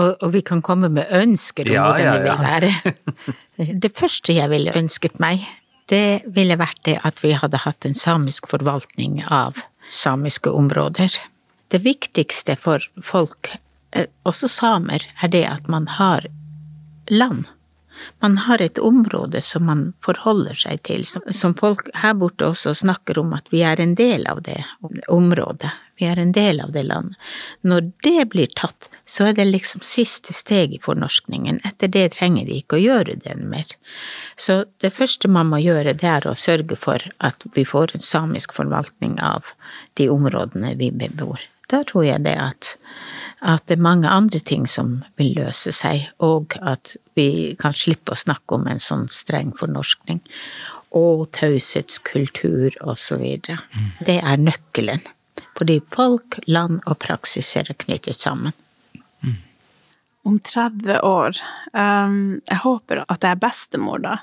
Og, 0.00 0.14
og, 0.22 0.30
vi 0.32 0.40
kan 0.40 0.62
komme 0.64 0.88
med 0.88 1.10
ønsker 1.12 1.68
om 1.68 1.74
ja, 1.74 1.82
hvordan 1.88 2.06
ja, 2.06 2.12
det 2.12 2.22
vil 2.24 2.38
være. 2.46 3.32
Det 3.84 3.90
første 3.94 4.32
jeg 4.32 4.48
ville 4.50 4.72
ønsket 4.74 5.18
meg, 5.20 5.44
det 5.92 6.24
ville 6.32 6.56
vært 6.56 6.80
det 6.88 6.96
at 7.04 7.20
vi 7.22 7.34
hadde 7.36 7.60
hatt 7.66 7.84
en 7.84 7.94
samisk 7.94 8.48
forvaltning 8.50 9.20
av 9.28 9.60
samiske 9.92 10.50
områder. 10.50 11.12
Det 11.68 11.82
viktigste 11.84 12.56
for 12.56 12.84
folk, 13.04 13.52
eh, 13.92 14.08
også 14.24 14.48
samer, 14.48 15.04
er 15.22 15.28
det 15.28 15.44
at 15.48 15.68
man 15.68 15.86
har 15.98 16.26
land. 17.10 17.44
Man 18.24 18.36
har 18.46 18.62
et 18.62 18.78
område 18.78 19.42
som 19.42 19.66
man 19.66 19.86
forholder 20.04 20.58
seg 20.58 20.82
til, 20.88 21.04
som 21.06 21.54
folk 21.58 21.88
her 21.98 22.14
borte 22.18 22.48
også 22.50 22.74
snakker 22.82 23.18
om 23.22 23.32
at 23.36 23.48
vi 23.54 23.64
er 23.66 23.80
en 23.82 23.96
del 23.98 24.26
av 24.30 24.42
det 24.46 24.60
området. 25.08 25.72
Vi 26.00 26.08
er 26.08 26.18
en 26.18 26.32
del 26.34 26.58
av 26.60 26.72
det 26.74 26.82
landet. 26.88 27.18
Når 27.62 27.90
det 28.02 28.24
blir 28.32 28.50
tatt, 28.58 28.88
så 29.06 29.28
er 29.28 29.36
det 29.36 29.44
liksom 29.50 29.84
siste 29.86 30.34
steg 30.34 30.74
i 30.74 30.80
fornorskningen. 30.82 31.60
Etter 31.68 31.90
det 31.92 32.08
trenger 32.16 32.48
vi 32.48 32.58
ikke 32.62 32.78
å 32.78 32.82
gjøre 32.82 33.18
det 33.22 33.36
mer. 33.38 33.68
Så 34.34 34.64
det 34.82 34.94
første 34.96 35.30
man 35.30 35.52
må 35.52 35.60
gjøre, 35.62 35.94
det 35.94 36.08
er 36.08 36.26
å 36.26 36.34
sørge 36.38 36.78
for 36.80 37.04
at 37.22 37.46
vi 37.54 37.66
får 37.68 37.94
en 37.94 38.02
samisk 38.02 38.56
forvaltning 38.56 39.18
av 39.22 39.52
de 40.00 40.08
områdene 40.10 40.74
vi 40.80 40.90
bebor. 40.90 41.44
Da 41.70 41.84
tror 41.88 42.08
jeg 42.08 42.24
det 42.26 42.34
at, 42.40 42.74
at 43.42 43.66
det 43.66 43.76
er 43.76 43.82
mange 43.82 44.10
andre 44.10 44.38
ting 44.38 44.68
som 44.70 45.00
vil 45.18 45.34
løse 45.40 45.72
seg, 45.74 46.06
og 46.22 46.54
at 46.62 46.94
vi 47.18 47.54
kan 47.58 47.74
slippe 47.74 48.14
å 48.14 48.18
snakke 48.18 48.54
om 48.54 48.68
en 48.70 48.82
sånn 48.82 49.08
streng 49.10 49.50
fornorskning. 49.58 50.22
Og 50.94 51.24
taushetskultur 51.34 52.76
og 52.84 52.98
så 53.00 53.18
videre. 53.18 53.58
Mm. 53.72 53.90
Det 54.06 54.18
er 54.20 54.42
nøkkelen. 54.44 55.02
Fordi 55.56 55.78
folk, 55.94 56.38
land 56.46 56.82
og 56.86 56.98
praksis 57.02 57.54
er 57.56 57.72
knyttet 57.72 58.18
sammen. 58.20 58.54
Mm. 59.24 59.38
Om 60.28 60.38
30 60.46 61.00
år 61.02 61.38
um, 61.72 62.40
Jeg 62.46 62.58
håper 62.62 63.04
at 63.08 63.24
jeg 63.24 63.34
er 63.34 63.40
bestemor 63.42 64.02
da. 64.04 64.18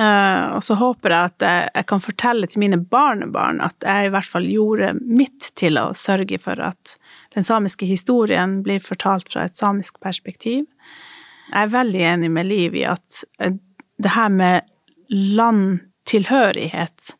Uh, 0.00 0.56
og 0.56 0.62
så 0.64 0.74
håper 0.80 1.12
jeg 1.12 1.30
at 1.30 1.44
jeg, 1.44 1.64
jeg, 1.74 1.86
kan 1.90 2.00
fortelle 2.00 2.48
til 2.48 2.62
mine 2.62 2.78
barnebarn 2.80 3.58
at 3.60 3.84
jeg 3.84 4.06
i 4.06 4.12
hvert 4.14 4.30
fall 4.30 4.46
gjorde 4.48 4.94
mitt 4.96 5.50
til 5.60 5.76
å 5.76 5.90
sørge 5.92 6.38
for 6.40 6.62
at 6.64 6.94
den 7.36 7.44
samiske 7.44 7.84
historien 7.84 8.62
blir 8.64 8.80
fortalt 8.80 9.28
fra 9.34 9.44
et 9.44 9.60
samisk 9.60 10.00
perspektiv. 10.00 10.64
Jeg 11.50 11.66
er 11.66 11.74
veldig 11.74 12.02
enig 12.14 12.32
med 12.32 12.48
Liv 12.48 12.80
i 12.80 12.86
at 12.88 13.20
uh, 13.44 13.52
det 14.02 14.14
her 14.16 14.32
med 14.32 14.72
landtilhørighet 15.12 17.12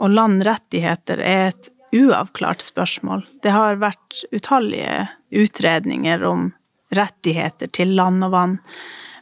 og 0.00 0.16
landrettigheter 0.16 1.20
er 1.20 1.52
et 1.52 1.70
uavklart 1.94 2.64
spørsmål. 2.64 3.28
Det 3.44 3.52
har 3.54 3.82
vært 3.84 4.24
utallige 4.32 5.10
utredninger 5.30 6.24
om 6.24 6.54
rettigheter 6.94 7.68
til 7.68 7.94
land 7.98 8.24
og 8.24 8.34
vann, 8.34 8.60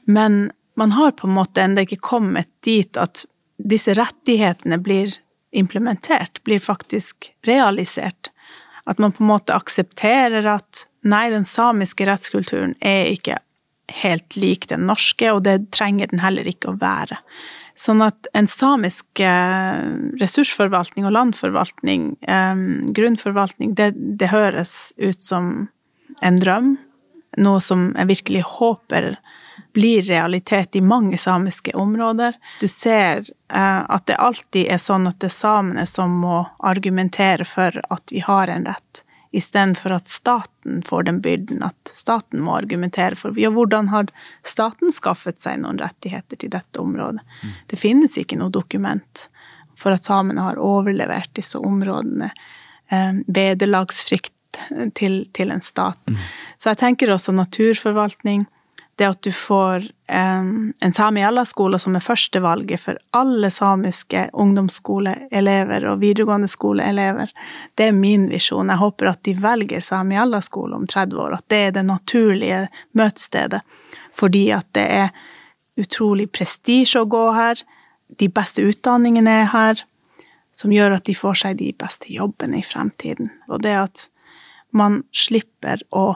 men 0.06 0.52
man 0.78 0.94
har 0.96 1.14
på 1.16 1.28
en 1.28 1.36
måte 1.36 1.62
ennå 1.62 1.84
ikke 1.84 2.00
kommet 2.02 2.48
dit 2.64 2.96
at 2.96 3.24
disse 3.62 3.94
rettighetene 3.94 4.78
blir 4.82 5.14
implementert, 5.52 6.40
blir 6.44 6.62
faktisk 6.62 7.30
realisert. 7.46 8.32
At 8.84 8.98
man 8.98 9.12
på 9.12 9.22
en 9.22 9.30
måte 9.30 9.54
aksepterer 9.54 10.46
at 10.48 10.86
nei, 11.06 11.28
den 11.30 11.44
samiske 11.46 12.06
rettskulturen 12.08 12.74
er 12.80 13.12
ikke 13.12 13.38
helt 13.92 14.36
lik 14.38 14.68
den 14.70 14.86
norske, 14.88 15.28
og 15.32 15.44
det 15.46 15.72
trenger 15.74 16.10
den 16.10 16.22
heller 16.22 16.48
ikke 16.48 16.72
å 16.72 16.78
være. 16.80 17.18
Sånn 17.78 18.02
at 18.04 18.28
en 18.36 18.48
samisk 18.50 19.20
eh, 19.24 19.84
ressursforvaltning 20.20 21.06
og 21.08 21.14
landforvaltning, 21.16 22.12
eh, 22.20 22.64
grunnforvaltning, 22.96 23.74
det, 23.78 23.92
det, 23.96 24.30
høres 24.32 24.92
ut 24.96 25.22
som 25.22 25.52
en 26.22 26.40
drøm. 26.40 26.74
Noe 27.40 27.62
som 27.64 27.90
jeg 27.96 28.10
virkelig 28.10 28.44
håper 28.58 29.14
blir 29.72 30.02
realitet 30.02 30.76
i 30.76 30.80
mange 30.80 31.18
samiske 31.18 31.72
områder. 31.72 32.36
Du 32.60 32.68
ser 32.68 33.24
eh, 33.52 33.80
at 33.88 34.06
det 34.06 34.18
alltid 34.20 34.68
er 34.72 34.80
sånn 34.82 35.06
at 35.10 35.20
det 35.20 35.30
er 35.30 35.38
samene 35.38 35.86
som 35.86 36.18
må 36.24 36.42
argumentere 36.58 37.46
for 37.48 37.80
at 37.88 38.12
vi 38.12 38.24
har 38.24 38.52
en 38.52 38.68
rett 38.68 39.04
istedenfor 39.32 39.94
at 39.96 40.08
staten 40.12 40.82
får 40.84 41.02
den 41.08 41.20
byrden, 41.24 41.62
at 41.64 41.90
staten 41.94 42.42
må 42.44 42.58
argumentere 42.58 43.16
for 43.16 43.38
ja, 43.40 43.48
hvordan 43.50 43.88
har 43.88 44.10
staten 44.44 44.92
skaffet 44.92 45.40
seg 45.40 45.62
noen 45.62 45.80
rettigheter 45.80 46.36
til 46.36 46.52
dette 46.52 46.80
området? 46.80 47.24
Mm. 47.40 47.54
Det 47.72 47.80
finnes 47.80 48.18
ikke 48.20 48.36
noe 48.36 48.52
dokument 48.52 49.26
for 49.78 49.96
at 49.96 50.04
samene 50.04 50.44
har 50.44 50.60
overlevert 50.60 51.32
disse 51.38 51.58
områdene 51.58 52.28
eh, 52.92 53.22
vederlagsfritt 53.26 54.32
til, 54.94 55.22
til, 55.32 55.50
en 55.50 55.64
stat. 55.64 55.98
Mm. 56.06 56.20
Så 56.60 56.72
jeg 56.72 56.82
tenker 56.82 57.14
også 57.14 57.32
naturforvaltning, 57.32 58.44
det 59.02 59.08
at 59.08 59.22
du 59.22 59.32
får 59.34 59.88
um, 60.12 60.72
en 60.80 60.92
Sami 60.94 61.24
Alla-skole 61.26 61.78
som 61.82 61.96
er 61.98 62.04
førstevalget 62.04 62.80
for 62.80 63.00
alle 63.18 63.50
samiske 63.50 64.28
ungdomsskoleelever 64.32 65.86
og 65.90 65.98
videregående 66.04 66.46
skoleelever, 66.50 67.32
det 67.74 67.88
er 67.90 67.96
min 67.98 68.28
visjon. 68.30 68.70
Jeg 68.70 68.78
håper 68.78 69.10
at 69.10 69.22
de 69.26 69.34
velger 69.42 69.82
Sami 69.82 70.18
Alla-skole 70.22 70.78
om 70.78 70.86
30 70.86 71.18
år, 71.18 71.34
at 71.34 71.48
det 71.50 71.60
er 71.66 71.74
det 71.74 71.84
naturlige 71.88 72.60
møtestedet. 72.98 73.64
Fordi 74.14 74.44
at 74.54 74.68
det 74.78 74.86
er 75.00 75.10
utrolig 75.82 76.28
prestisje 76.30 77.02
å 77.02 77.10
gå 77.10 77.24
her, 77.34 77.58
de 78.22 78.28
beste 78.30 78.62
utdanningene 78.62 79.38
er 79.42 79.50
her, 79.50 79.86
som 80.54 80.70
gjør 80.70 81.00
at 81.00 81.08
de 81.08 81.16
får 81.16 81.42
seg 81.42 81.58
de 81.58 81.72
beste 81.74 82.12
jobbene 82.12 82.60
i 82.60 82.66
fremtiden. 82.66 83.32
Og 83.50 83.64
det 83.66 83.74
at 83.80 84.06
man 84.70 85.02
slipper 85.10 85.82
å 85.90 86.12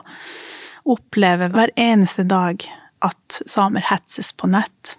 opplever 0.87 1.51
hver 1.53 1.73
eneste 1.75 2.23
dag 2.27 2.63
at 3.05 3.41
samer 3.45 3.83
hetses 3.89 4.31
på 4.33 4.49
nett. 4.51 4.95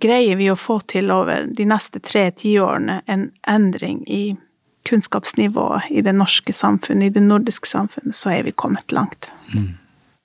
Greier 0.00 0.38
vi 0.40 0.48
å 0.50 0.58
få 0.58 0.80
til 0.90 1.12
over 1.14 1.46
de 1.46 1.66
neste 1.70 2.00
tre 2.02 2.28
tiårene 2.34 3.02
en 3.06 3.28
endring 3.46 4.02
i 4.10 4.36
kunnskapsnivået 4.84 5.90
i 5.90 6.02
det 6.04 6.12
norske 6.16 6.52
samfunnet, 6.52 7.08
i 7.08 7.14
det 7.14 7.22
nordiske 7.24 7.68
samfunnet, 7.68 8.16
så 8.16 8.34
er 8.34 8.44
vi 8.44 8.52
kommet 8.52 8.92
langt. 8.92 9.30
Mm. 9.54 9.74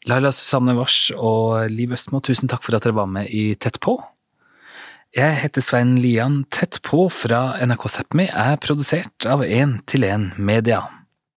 Laila 0.09 0.31
Susanne 0.33 0.73
Wars 0.77 1.09
og 1.15 1.69
Liv 1.71 1.93
Østmo, 1.95 2.21
tusen 2.23 2.49
takk 2.49 2.63
for 2.65 2.75
at 2.75 2.87
dere 2.87 2.97
var 2.97 3.09
med 3.11 3.29
i 3.29 3.53
Tett 3.59 3.79
på. 3.83 3.99
Jeg 5.15 5.39
heter 5.41 5.63
Svein 5.65 5.95
Lian. 6.01 6.43
Tett 6.53 6.81
på 6.85 7.07
fra 7.09 7.57
NRK 7.65 7.87
Sápmi 7.89 8.27
er 8.29 8.59
produsert 8.61 9.25
av 9.25 9.41
1 9.45 9.79
til 9.89 10.05
1 10.05 10.37
Media. 10.37 10.83